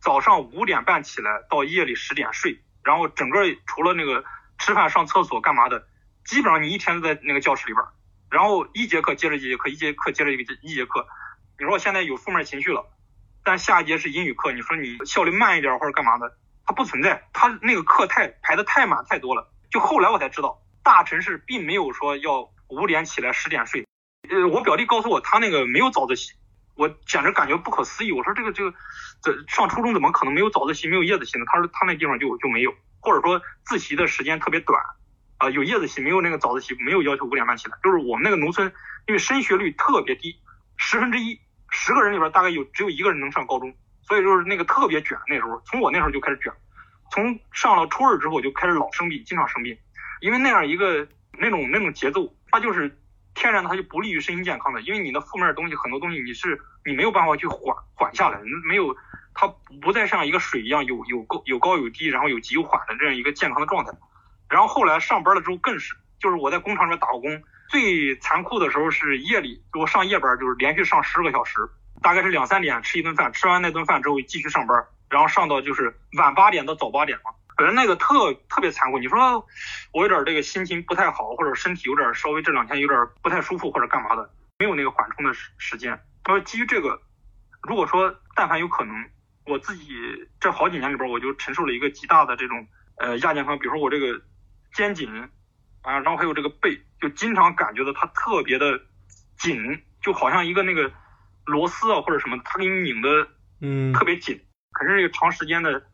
[0.00, 4.24] 早上五点半起来到夜里十点睡，然后整个除了那个
[4.58, 5.86] 吃饭上厕所干嘛的，
[6.24, 7.84] 基本上你一天都在那个教室里边，
[8.30, 11.06] 然后一节课接着一节课，一节课接着一个一节课。
[11.58, 12.88] 你说现在有负面情绪了，
[13.44, 19.52] 但下一节是英语课，你说你效率慢一点或者干嘛的，它不存在，它那个课太排的太满太多了。
[19.70, 20.58] 就后来我才知道。
[20.84, 23.86] 大城市并没有说要五点起来十点睡，
[24.30, 26.32] 呃，我表弟告诉我他那个没有早自习，
[26.74, 28.12] 我简直感觉不可思议。
[28.12, 28.74] 我说这个这个，
[29.22, 31.44] 这上初中怎么可能没有早自习没有夜自习呢？
[31.46, 34.80] 他说他那地方就就没有，或者说自习的时间特别短，
[35.36, 37.76] 啊，有夜自习没有那个早自习，没有要求五点半起来。
[37.82, 38.72] 就是我们那个农村，
[39.06, 40.40] 因为升学率特别低，
[40.78, 43.74] 十分之一，十个人里边大概有只有一个人能上高中，
[44.08, 45.18] 所以就是那个特别卷。
[45.28, 46.50] 那时候从我那时候就开始卷，
[47.10, 49.76] 从上了初二之后就开始老生病，经常生病。
[50.22, 51.06] 因为那样一个
[51.36, 52.96] 那种那种节奏，它就是
[53.34, 54.80] 天然的，它就不利于身心健康的。
[54.82, 58.38] 因为你的负面东西，很多东西你是你没有办法去缓缓下来，
[58.68, 58.94] 没有
[59.34, 59.48] 它
[59.80, 63.90] 不再像一个水一样有有高有高有低，然后有急有缓的这样一个健康的状态。
[64.50, 71.58] 然后后来上班了之后更是，就是我在工厂里面打过工，最残酷的时候是夜里，我上夜班就是连续上十个小时，
[72.02, 77.30] 大概是两三点吃一顿饭，吃完那顿饭之后继续上班，然后上到就是晚八点到早八点嘛。
[77.56, 79.46] 本来那个特特别残酷，你说
[79.92, 86.00] 我有点这个心情不太好，或者身体有点稍微这两天有点不太舒服或者干嘛的，没有那个缓冲的时时间。
[86.24, 87.00] 他说基于这个，
[87.62, 88.94] 如果说但凡有可能，
[89.46, 89.94] 我自己
[90.40, 92.66] 这好几年里边我就承受了一个极大的这种
[92.98, 94.20] 呃亚健康，比如说我这个。
[94.74, 95.28] 肩颈
[95.82, 98.80] 啊，然后还有这个背，就经常感觉到它特别的
[99.36, 100.90] 紧，就好像一个那个
[101.44, 103.28] 螺丝啊或者什么，它给你拧的，
[103.60, 104.40] 嗯，特别紧。
[104.70, 105.84] 可是这个长时间的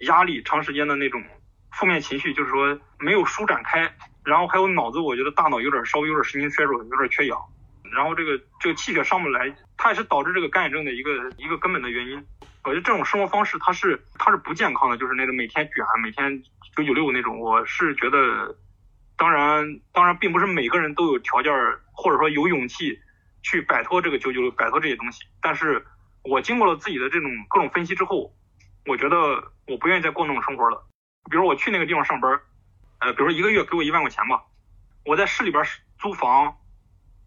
[0.00, 1.22] 压力，长时间的那种
[1.72, 3.90] 负面情绪，就是说没有舒展开。
[4.22, 7.38] 然后还有脑子，我觉得大脑有点稍微有点神经衰弱，有点缺氧。
[7.92, 12.22] 然后这个这个气血上不来，它也是导致这个干眼症的一个一个根本的原因。
[12.62, 16.42] 我觉得这种生活方式它是它是不健康的，就是那种每天卷，每天
[16.76, 17.40] 九九六那种。
[17.40, 18.54] 我是觉得，
[19.16, 21.52] 当然当然并不是每个人都有条件
[21.92, 22.96] 或者说有勇气
[23.42, 25.22] 去摆脱这个九九六，摆脱这些东西。
[25.40, 25.84] 但是
[26.22, 28.30] 我经过了自己的这种各种分析之后，
[28.86, 29.16] 我觉得
[29.66, 30.86] 我不愿意再过那种生活了。
[31.30, 32.40] 比如我去那个地方上班，
[33.00, 34.42] 呃，比如说一个月给我一万块钱吧，
[35.04, 35.62] 我在市里边
[35.98, 36.56] 租房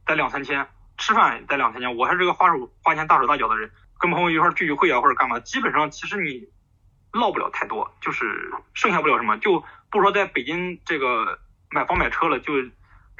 [0.06, 3.72] 得两三千，吃饭得两三千，我还是个花手花钱大手大脚的人。
[4.00, 6.50] 跟朋友一块聚聚会啊，或者干嘛，基本上其实你
[7.12, 11.40] 落不了太多，就是剩下不了什么，就不说在北京这个
[11.70, 12.54] 买房买车了，就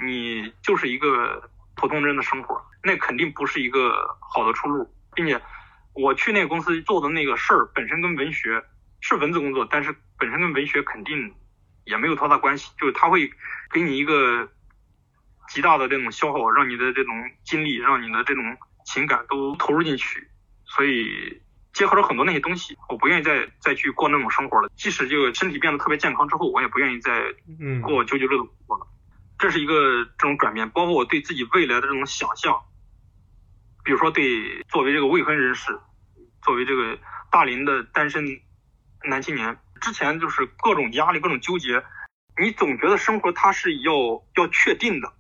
[0.04, 5.42] 你就是一个普通人的生活，那肯定不是一个好的出路，并且
[5.94, 8.64] 我去那个公司做的那个事儿本身跟文学
[9.02, 11.34] 是文字工作，但是本身跟文学肯定
[11.86, 13.32] 也没有多大关系，就是他会
[13.72, 14.50] 给你一个
[15.50, 18.44] 极大的这种消耗，让你的这种精力，让你的这种
[18.86, 20.28] 情感都投入进去。
[20.66, 21.42] 所以
[21.74, 24.72] 结合了很多那些东西，我不愿意再再去过那种生活了。
[24.76, 27.24] 即使这个身体变得特别健康之后，我也不愿意再
[27.82, 28.88] 过九九六的活了。
[29.38, 32.60] 这是一个这种转变，包括我对自己未来的这种想象。
[33.84, 35.78] 比如说，对作为这个未婚人士，
[36.42, 36.98] 作为这个
[37.30, 38.24] 大龄的单身
[39.08, 41.84] 男青年，之前就是各种压力、各种纠结。
[42.42, 43.94] 你总觉得生活它是要
[44.36, 45.14] 要确定的，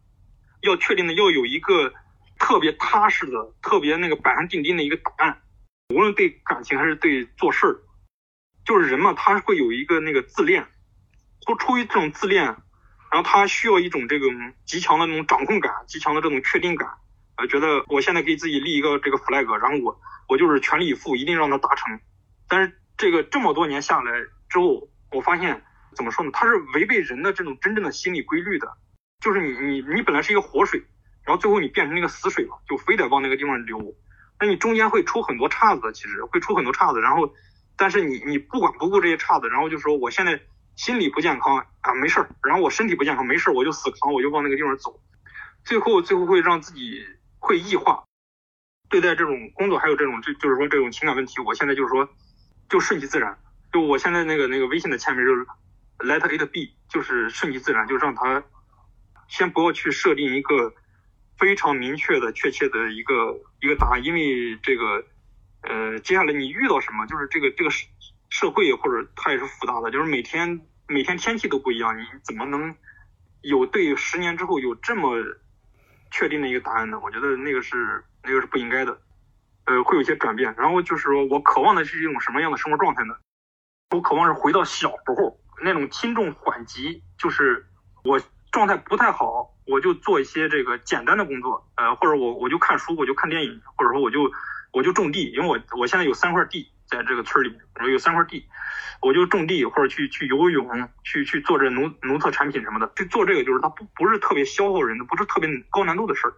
[0.61, 1.93] 要确定的，要有一个
[2.39, 5.41] 特别踏实的、特别那个板上钉钉的一个答案。
[5.93, 7.75] 无论对感情还是对做事儿，
[8.65, 10.65] 就是人嘛，他会有一个那个自恋，
[11.45, 14.27] 都出于这种自恋，然后他需要一种这个
[14.65, 16.89] 极强的那种掌控感，极强的这种确定感，
[17.37, 21.99] 呃，觉得我现在给自己立一个这个 flag，然后我我就是全力以赴，一定让它达成。
[22.47, 24.11] 但是这个这么多年下来
[24.49, 25.63] 之后，我发现
[25.95, 26.31] 怎么说呢？
[26.33, 28.67] 它是违背人的这种真正的心理规律的，
[29.19, 30.83] 就是你你你本来是一个活水，
[31.25, 33.95] 然后最后你变成那个死水了，就非得往那个地方流。
[34.39, 37.33] 那你中间会出很多岔子，其实会出很多岔子，然后，
[37.77, 40.41] 但是你你不管不顾这些岔子，然后就说我现在
[40.75, 44.99] 心理不健康啊，没事儿，然后我身体不健康没事儿，我就死扛，我就往那个地方走，
[45.63, 47.05] 最后最后会让自己
[47.43, 48.05] 会异化，
[48.89, 52.09] 对待这种工作还有这种就就是说这种情感问题，我现在就是说
[52.69, 53.37] 就顺其自然，
[53.71, 55.45] 就我现在那个那个微信的签名就是
[55.99, 58.43] let it be，就是顺其自然，就让他
[59.27, 60.73] 先不要去设定一个。
[61.35, 65.03] 非常明确的、确切的一个一个答案，因为这个，
[65.61, 67.87] 呃，接下来你遇到什么，就是这个这个社
[68.29, 72.75] 社会或者它也是复杂的，就是每天每天天气都不一样，你怎么能
[73.41, 75.17] 有对十年之后有这么
[76.13, 76.99] 确定的一个答案呢？
[77.03, 78.95] 我觉得那个是那个是不应该的，
[79.65, 80.53] 呃，会有一些转变。
[80.55, 83.15] 然后就是说我渴望的是一种什么样的生活状态呢？
[83.89, 87.65] 我渴望是回到小时候那种轻重缓急，就是
[88.03, 88.21] 我
[88.51, 89.49] 状态不太好。
[89.65, 94.29] 我就做一些这个简单的工作，呃，或者我我就看书，我就看电影，或者说我就
[94.73, 98.45] 我就种地，因为我我现在有三块地在这个村里，我有三块地，
[99.01, 100.67] 我就种地或者去去游泳，
[101.03, 106.33] 去去做这农农特产品什么的，去做这个就是它不不是特别消耗人的，不是特别高难度的事儿。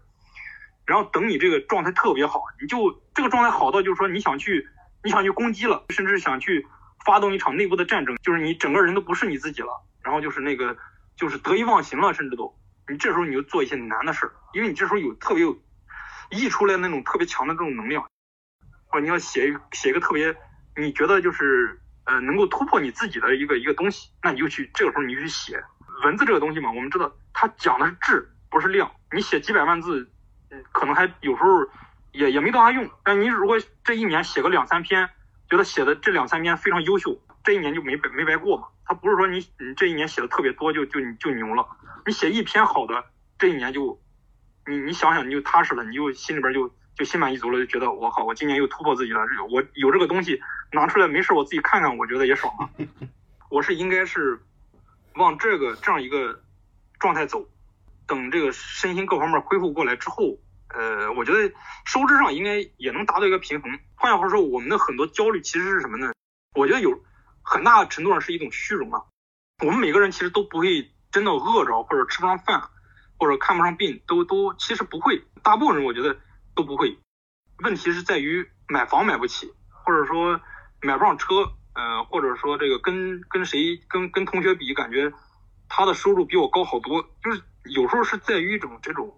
[0.86, 4.68] 然后等你这个状态特别好，你就这个状态好到就是说你想去
[5.04, 6.66] 你想去攻击了，甚至想去
[7.06, 10.78] 发动一场内部的战争，就是你整个人都不是你自己了，然后就是那个
[11.16, 12.56] 就是得意忘形了，甚至都。
[12.88, 15.58] 你这时候你就做一些难的事儿，因为你这时候有特别有
[16.30, 18.08] 溢出来那种特别强的这种能量，
[19.00, 20.36] 你要写一写一个特别
[20.76, 25.64] 你觉得就是呃能够突破你自己的一个一个东西，那你就去这个时候你就去写
[26.04, 26.70] 文字这个东西嘛。
[26.72, 30.10] 我们知道它讲的是质不是量，你写几百万字，
[30.72, 31.50] 可能还有时候
[32.12, 32.90] 也也没多大用。
[33.04, 35.10] 但你如果这一年写个两三篇，
[35.50, 38.68] 觉得写的这两三篇非常优秀，这一年就没白没白过嘛。
[38.86, 41.68] 他不是说你你这一年写的特别多就就就牛了。
[42.06, 43.04] 你写一篇好的，
[43.40, 44.00] 这一年就
[44.68, 50.40] 你你想想你就踏实了，你就心里边就就心满意足了，就觉得我靠，我今年又突破自己了，我有这个东西
[50.72, 52.70] 拿出来没事我自己看看，我觉得也爽啊。
[53.52, 54.40] 我是应该是
[55.16, 56.42] 往这个这样一个
[57.00, 57.48] 状态走，
[58.08, 60.38] 等这个身心各方面恢复过来之后，
[60.70, 61.54] 呃，我觉得
[61.86, 63.72] 收支上应该也能达到一个平衡。
[63.96, 66.12] 换句话说，我们的很多焦虑其实是什么呢？
[66.56, 67.04] 我觉得有
[67.42, 69.02] 很大程度上是一种虚荣啊。
[69.64, 72.62] 我们每个人其实都不会真的饿着，或者吃不上饭，
[73.18, 75.24] 或者看不上病，都都其实不会。
[75.44, 76.18] 大部分人我觉得
[76.56, 76.98] 都不会。
[77.60, 79.54] 问题是在于买房买不起，
[79.84, 80.40] 或者说
[80.82, 85.12] 买不上车，呃，或者说这个跟跟谁跟跟同学比，感觉
[85.70, 87.04] 他的收入比我高好多。
[87.24, 89.16] 就是有时候是在于一种这种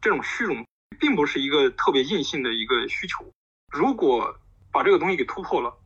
[0.00, 0.66] 这种虚荣，
[0.98, 3.24] 并不是一个特别硬性的一个需求。
[3.70, 4.38] 如果
[4.70, 5.78] 把这个东西给突破了。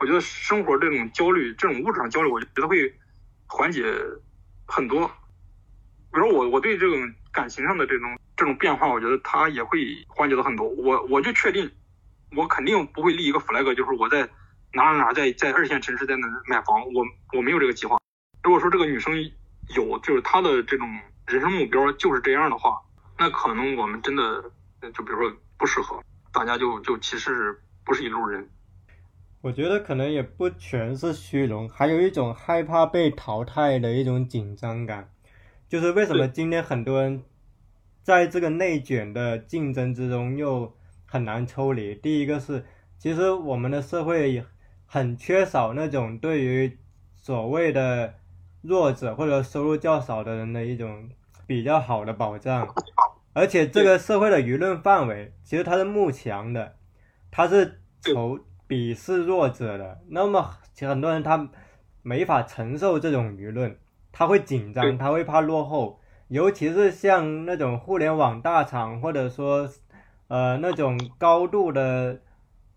[0.00, 2.92] 我觉得生活这种焦虑，这种物质上焦虑，我觉得会
[3.46, 3.84] 缓解
[4.66, 5.06] 很多。
[6.12, 9.78] 比如我，我对这种感情上的这种这种变化，我觉得他也会
[10.08, 10.68] 缓解的很多。
[10.68, 11.70] 我我就确定，
[12.36, 14.28] 我肯定不会立一个 flag，就是我在
[14.72, 17.98] 哪哪哪在在二线城市在哪买房，我我没有这个计划。
[18.42, 19.14] 如果说这个女生
[19.76, 20.88] 有，就是她的这种
[21.28, 22.82] 人生目标就是这样的话，
[23.16, 24.42] 那可能我们真的
[24.92, 28.50] 就比如说不适合，大家就就其实不是一路人。
[29.40, 35.10] 我觉得可能也不全是虚荣，还有一种害怕被淘汰的一种紧张感。
[35.68, 37.22] 就是为什么今天很多人
[38.02, 40.74] 在这个内卷的竞争之中又
[41.06, 41.94] 很难抽离？
[41.94, 42.64] 第一个是，
[42.98, 44.44] 其实我们的社会
[44.86, 46.78] 很缺少那种对于
[47.14, 48.14] 所谓的
[48.60, 51.08] 弱者或者收入较少的人的一种
[51.46, 52.68] 比较好的保障，
[53.32, 56.76] 而且这个社会的舆论范围其实它是慕强的，
[57.30, 58.38] 它是仇。
[58.68, 61.50] 鄙视弱者的，那么很多人他
[62.00, 63.76] 没法承受这种舆论，
[64.10, 66.00] 他会紧张，他会怕落后，
[66.32, 69.68] 尤其是像那种互联网大厂，或者说
[70.28, 72.18] 呃那种高度的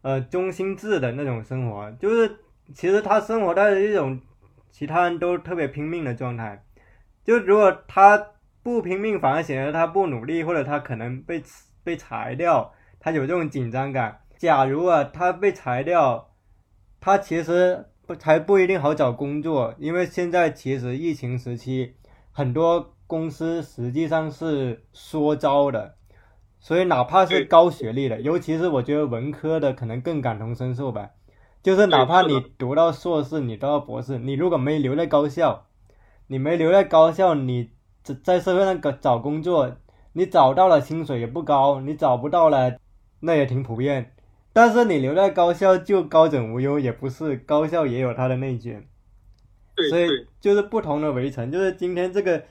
[0.01, 2.35] 呃中心制的那种生活，就是
[2.73, 4.19] 其实他生活在一种
[4.71, 6.65] 其他人都特别拼命的状态，
[7.23, 8.31] 就如果他
[8.61, 11.41] 不拼命，反而显得他不努力，或者他可能被
[11.81, 14.19] 被裁掉，他有这种紧张感。
[14.37, 16.31] 假如啊，他被裁掉，
[16.99, 21.95] 他其实不还不一定好找工作，因为现在其实疫情时期，
[22.33, 25.95] 很多公司实际上是缩招的，
[26.59, 31.11] 所以哪怕是高学历的，尤其是我觉得文科的可能更感同身受吧，
[31.61, 35.65] 就是哪怕你读到硕士，你读到博士，你如果没留在高校，
[36.27, 37.71] 你没留在高校，你
[38.03, 39.75] 在在社会上找找工作，
[40.13, 42.77] 你找到了薪水也不高，你找不到了，
[43.19, 44.11] 那也挺普遍。
[44.53, 48.87] 但是你留在高校就高枕无忧，也不是高校也有它的内卷，
[49.89, 50.07] 所以
[50.39, 51.51] 就是不同的围城。
[51.51, 52.41] 就是今天这个，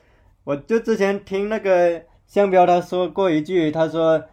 [0.45, 4.23] 我就之前听那个向彪他说过一句，他说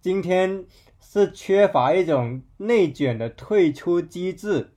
[0.00, 0.64] 今天
[1.00, 4.70] 是缺乏一种内卷的退出机制。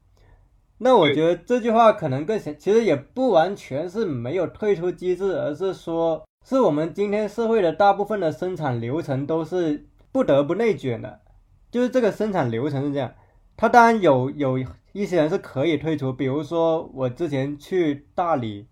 [0.79, 11.19] 那我觉得这句话可能更其实也不完全是没有退出机制，而是说是我们今天社会的大部分的生产流程都是不得不内卷的。
[11.69, 13.13] 就是这个生产流程是这样，
[13.57, 14.57] 他当然有有
[14.93, 18.67] 一些人是可以退出，比如说我之前去大理，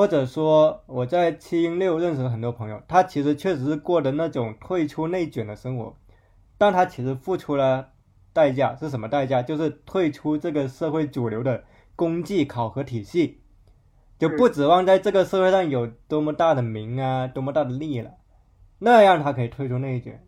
[0.00, 5.94] 或者说我在七零六认识了很多朋友，他其实确实是过的那种退出内卷的生活，
[6.56, 7.90] 但他其实付出了
[8.32, 9.42] 代价，是什么代价？
[9.42, 11.64] 就是退出这个社会主流的
[11.96, 13.42] 功绩考核体系，
[14.18, 18.12] 就不指望在这个社会上有多么大的名啊，多么大的利了，
[18.78, 20.26] 那样他可以退出内卷，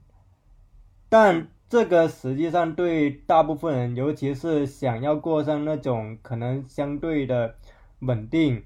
[1.09, 1.49] 但。
[1.71, 7.55] 这个实际上对大部分人，尤其是想要过上那种可能相对的
[8.01, 8.63] 稳定、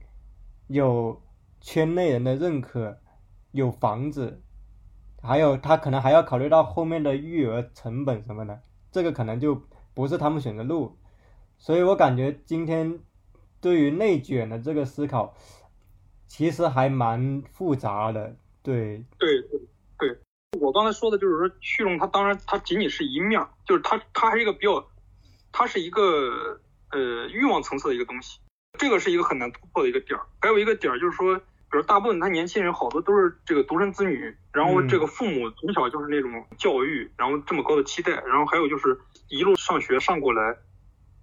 [0.68, 1.22] 有
[1.60, 2.98] 圈内人的认可、
[3.52, 4.42] 有房子，
[5.22, 9.62] 还有他可能还要考虑到后面的育儿成本什么的，这个可能就
[9.94, 10.98] 不是他们选的路。
[11.58, 13.00] 所以我感觉今天
[13.60, 15.34] 对于内卷的这个思考，
[16.26, 18.36] 其实还蛮复杂的。
[18.62, 19.60] 对对对
[19.98, 20.18] 对。
[20.60, 24.86] 我刚才说的就是说虚荣，它当然它仅仅是一面，就是它它还是一个比较，
[25.52, 26.60] 它是一个
[26.90, 28.38] 呃欲望层次的一个东西，
[28.78, 30.24] 这个是一个很难突破的一个点儿。
[30.40, 38.98] 还有一个点儿就是说，比如大部分他年轻人好多都是这个独生子女，然后这个父母从小就是那种教育，然后这么高的期待，然后还有就是
[39.28, 40.42] 一路上学上过来，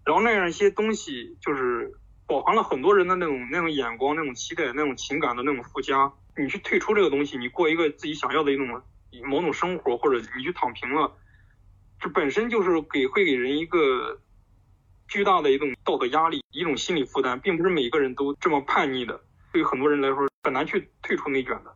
[0.05, 1.91] 然后那样一些东西就是
[2.27, 6.11] 饱含了很多人的那种那种眼光、那种期待、那种情感的那种附加。
[6.37, 8.81] 你去退出这个东西，你过一个自己想要的一种。
[9.27, 11.15] 某种生活，或者你去躺平了，
[11.99, 14.19] 这本身就是给会给人一个
[15.13, 19.21] 巨大的一种道德压力，一种心理负担，并不是每个人都这么叛逆的。
[19.51, 21.71] 对于很多人来说，很难去退出内卷的。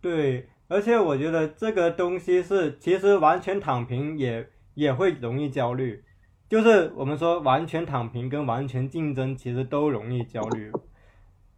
[0.00, 6.04] 对，而且我觉得这个东西是，其实完全躺平也也会容易焦虑，
[6.48, 10.70] 就是我们说完全躺平跟完全竞争，其实都容易焦虑。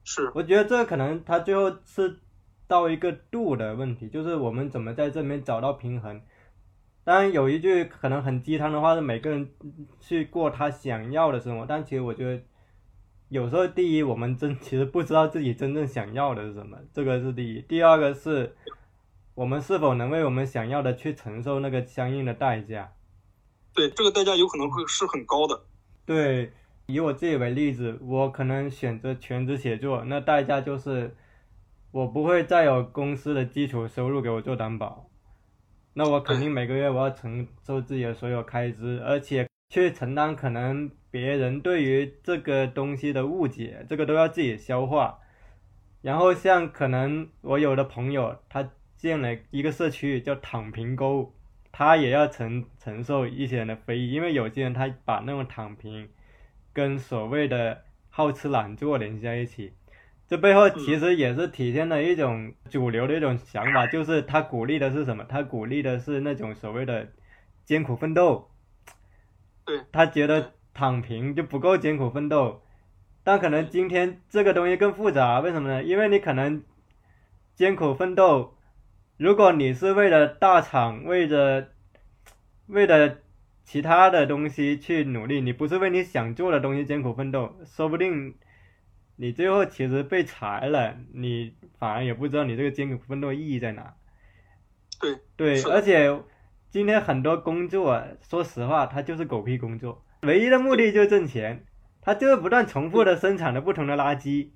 [0.05, 2.19] 是，我觉得这可能他最后是
[2.67, 6.23] 到一个度的问题，就是我们怎么在这边找到平衡。
[7.11, 9.51] 当然有一句可能很鸡汤的话是每个人
[9.99, 12.41] 去过他想要的生活，但其实我觉得
[13.29, 17.61] 有时候第一我们真其实不知道自己真正想要的是什么， 这个是第一。
[17.63, 18.55] 第二个是
[19.35, 22.93] 我们是否能为我们想要的去承受那个相应的代价。
[23.75, 25.65] 对，这个代价有可能会是很高的。
[26.07, 26.53] 对，
[26.87, 31.17] 以我自己为例子，我可能选择全职写作，那代价就是
[31.91, 35.10] 我不会再有公司的基础收入给我做担保。
[35.93, 45.19] 那我肯定每个月我要承受自己的所有开支，而且去承担可能别人对于这个东西的误解，这个都要自己消化。
[46.01, 51.35] 然后像可能我有的朋友，他建了一个社区叫躺平沟，
[51.73, 56.09] 他也要承承受一些人的非议，因为有些人他把那种躺平
[56.73, 59.73] 跟所谓的好吃懒做联系在一起。
[60.31, 65.25] 这背后其实也是体现了一种主流的一种想法，就是他鼓励的是什么？
[65.25, 67.09] 他鼓励的是那种所谓的
[67.65, 68.49] 艰苦奋斗。
[69.65, 69.81] 对。
[69.91, 72.63] 他觉得躺平就不够艰苦奋斗，
[73.25, 75.83] 但可能今天这个东西更复杂，为什么呢？
[75.83, 76.63] 因为你可能
[77.57, 78.55] 艰苦奋斗，
[79.17, 81.71] 如果你是为了大厂，为了
[82.69, 83.17] 为了
[83.65, 88.37] 其他的东西去努力，你不是为你想做的东西艰苦奋斗，说不定。
[89.21, 93.93] 你最后其实被裁了，你反而也不知道你这个艰苦奋斗意义在哪。
[94.99, 96.19] 对对，而且
[96.71, 101.67] 今天很多工作，说实话，它就是狗屁工作，唯一的目的就是挣钱，
[102.01, 104.49] 它就是不断重复的生产的不同的垃圾。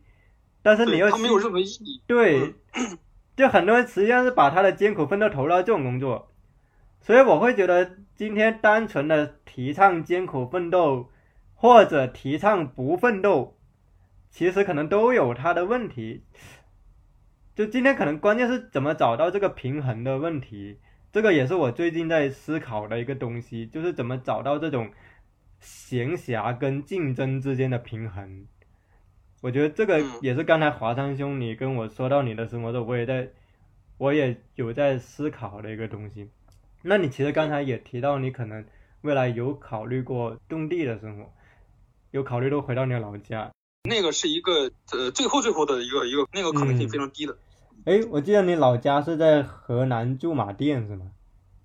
[0.62, 2.02] 但是你又没有任何意义。
[2.06, 2.54] 对，
[3.36, 6.32] 就很多人实际上是把他的艰苦奋斗投到这种工作，
[7.02, 11.10] 所以我会觉得今天单纯的提倡艰苦奋斗，
[11.52, 13.58] 或者提倡不奋斗。
[14.34, 16.24] 其实可能都有它的问题，
[17.54, 20.80] 就今天可能关键是怎么找到这个平衡的问题，
[21.12, 24.90] 这个也是我最近在思考的一个东西，就是怎么找到这种
[25.60, 28.48] 闲暇跟竞争之间的平衡。
[29.40, 33.28] 我觉得这个也是刚才华山兄你跟我说到你的生活的时候，我也在，
[33.98, 36.28] 我也有在思考的一个东西。
[36.82, 38.64] 那你其实刚才也提到你可能
[39.02, 41.32] 未来有考虑过种地的生活，
[42.10, 43.52] 有考虑过回到你的老家。
[43.86, 47.36] 那个是一个呃最后最后的一个一个那个可能性非常低的。
[47.84, 51.10] 哎，我记得你老家是在河南驻马店是吗？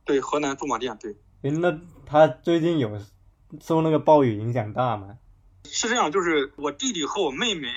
[0.03, 1.15] 对，河南驻马店对。
[1.43, 2.99] 哎，那他最近有
[3.61, 5.17] 受那个暴雨影响大吗？
[5.63, 7.69] 是这样，就是我弟弟和我妹妹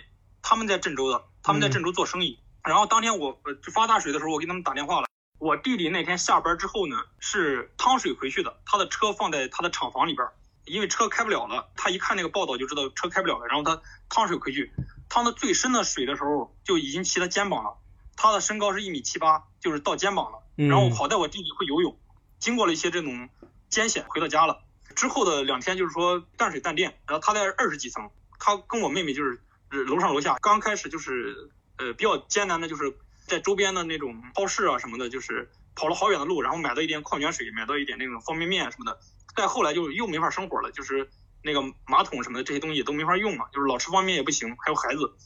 [0.42, 2.40] 他们在郑州的，他们在郑州做生意。
[2.64, 3.38] 然后当天我
[3.72, 5.06] 发大水的时候，我给他们打电话了。
[5.38, 10.26] 我弟弟那天下班之后呢，是趟水回去的，他的车放在他的厂房里边。
[10.64, 14.72] 因为车开不了了，他一看那个报道就知道车开不了了，然后他趟水回去，
[15.08, 17.78] 趟到最深的水的时候就已经骑他肩膀了，
[18.16, 20.38] 他的身高是一米七八，就是到肩膀了。
[20.54, 21.98] 然后好在我弟弟会游泳，
[22.38, 23.28] 经过了一些这种
[23.70, 24.62] 艰险回到家了。
[24.94, 29.40] 之后的两天就是说断水断电，然后他在二十几层，他跟我妹妹就是
[29.70, 32.94] 楼上楼下，刚开始就是呃比较艰难的，就是
[33.26, 39.00] 在周边的那种超市啊什么的，就是跑了好远的路，然后买到一点矿泉水，买到一点那种方便面什么的。
[39.34, 41.08] 再后来就又没法生活了，就是
[41.42, 45.16] 那个马桶什么的这些东西都没法用嘛，就是老吃方便面也不行，还有孩子，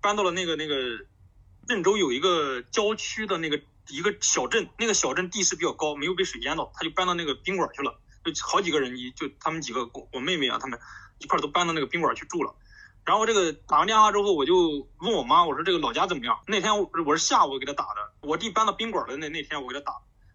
[0.00, 0.76] 搬到了那个那个
[1.66, 10.78] 郑州有一个郊区的那个一个小镇，那个小镇地势比较高，没有被水淹到，他就搬到那个宾馆去了，就好几个人，就他们几个我妹妹啊，他们
[11.18, 12.54] 一块都搬到那个宾馆去住了。
[13.04, 16.40] 然后这个打完电话之后，我就问我妈，我说这个老家怎么样？
[16.46, 19.92] 那天我是下午给他打的，我弟搬到宾馆的那那天我给他打。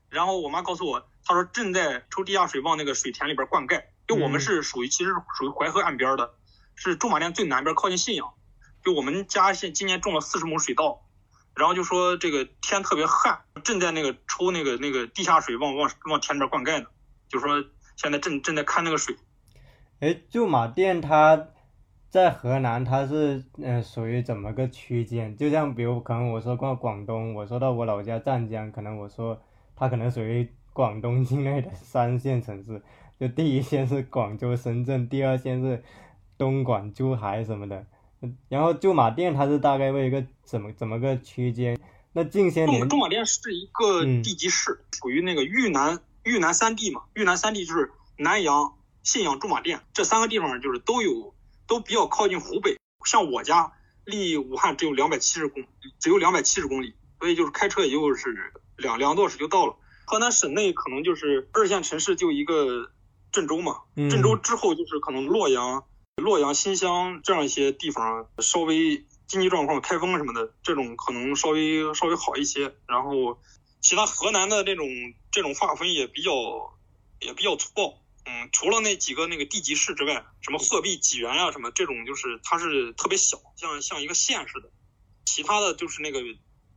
[0.09, 3.83] 然后我妈告诉我，她说正在抽地下水往那个水田里边灌溉。
[4.07, 6.33] 就我们是属于其实属于淮河岸边的，
[6.75, 8.33] 是驻马店最南边靠近信阳。
[8.83, 11.01] 就我们家现今年种了四十亩水稻，
[11.55, 16.87] 然后就说这个天特别旱，正在那个抽那个那个地下水往往往田里边灌溉呢。
[17.27, 17.63] 就说
[17.97, 19.15] 现在正正在看那个水。
[19.99, 21.49] 哎，驻马店它
[22.09, 25.35] 在河南，它是呃属于怎么个区间？
[25.37, 29.41] 就像比如可能我说过广东，我说到我老家湛江，可能我说。
[29.81, 32.81] 它可能属于广东境内的三线城市，
[33.17, 35.81] 就第一线是广州、深圳，第二线是
[36.37, 37.85] 东莞、珠海什么的。
[38.49, 41.79] 然后驻马店它是大概为一个怎么怎么个区间？
[42.11, 47.03] 那近些年驻马店是一个地级市，属于那个豫南豫南三地嘛。
[47.13, 51.33] 豫南三地就是南阳、信阳、驻马店这三个地方，就是都有
[51.69, 52.75] 都比较靠近湖北。
[53.05, 53.71] 像我家
[54.03, 55.63] 离武汉只有两百七十公，
[55.99, 56.95] 只有两百七十公里。
[57.19, 59.75] 所以就是开车也就是两两个多小时就到了。
[60.05, 62.91] 河南省内可能就是二线城市就一个
[63.29, 65.83] 郑州嘛，郑州之后就是可能洛阳、
[66.15, 72.73] 洛阳、新乡这样一些地方稍微经济状况、开封什么的这种可能稍微稍微好一些。
[72.87, 73.37] 然后
[73.81, 74.87] 其他河南的这种
[75.29, 76.31] 这种划分也比较
[77.19, 78.01] 也比较粗暴。
[78.29, 84.69] 嗯，除了那几个那个地级市之外，什么鹤壁、济源呀什么这种就是它是特别小，像像一个县似的。
[85.25, 86.21] 其他的就是那个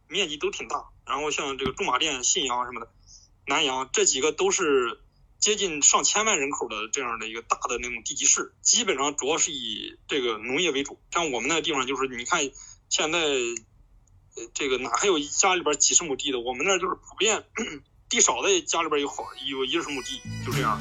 [0.08, 0.86] 面积都挺大。
[1.04, 2.90] 然后像这个驻马店、信阳什么的。
[3.44, 5.00] 南阳这几个都是
[5.40, 11.00] 接近上千万人口的这样的一个大的那种地级市，基本上主要是以这个农业为主。
[11.10, 12.48] 像我们那地方就是，你看
[12.88, 13.18] 现在
[14.54, 16.38] 这个哪还有家里边几十亩地的？
[16.38, 17.44] 我们那就是普遍
[18.08, 20.80] 地少的家里边有好有一二十亩地，就这样。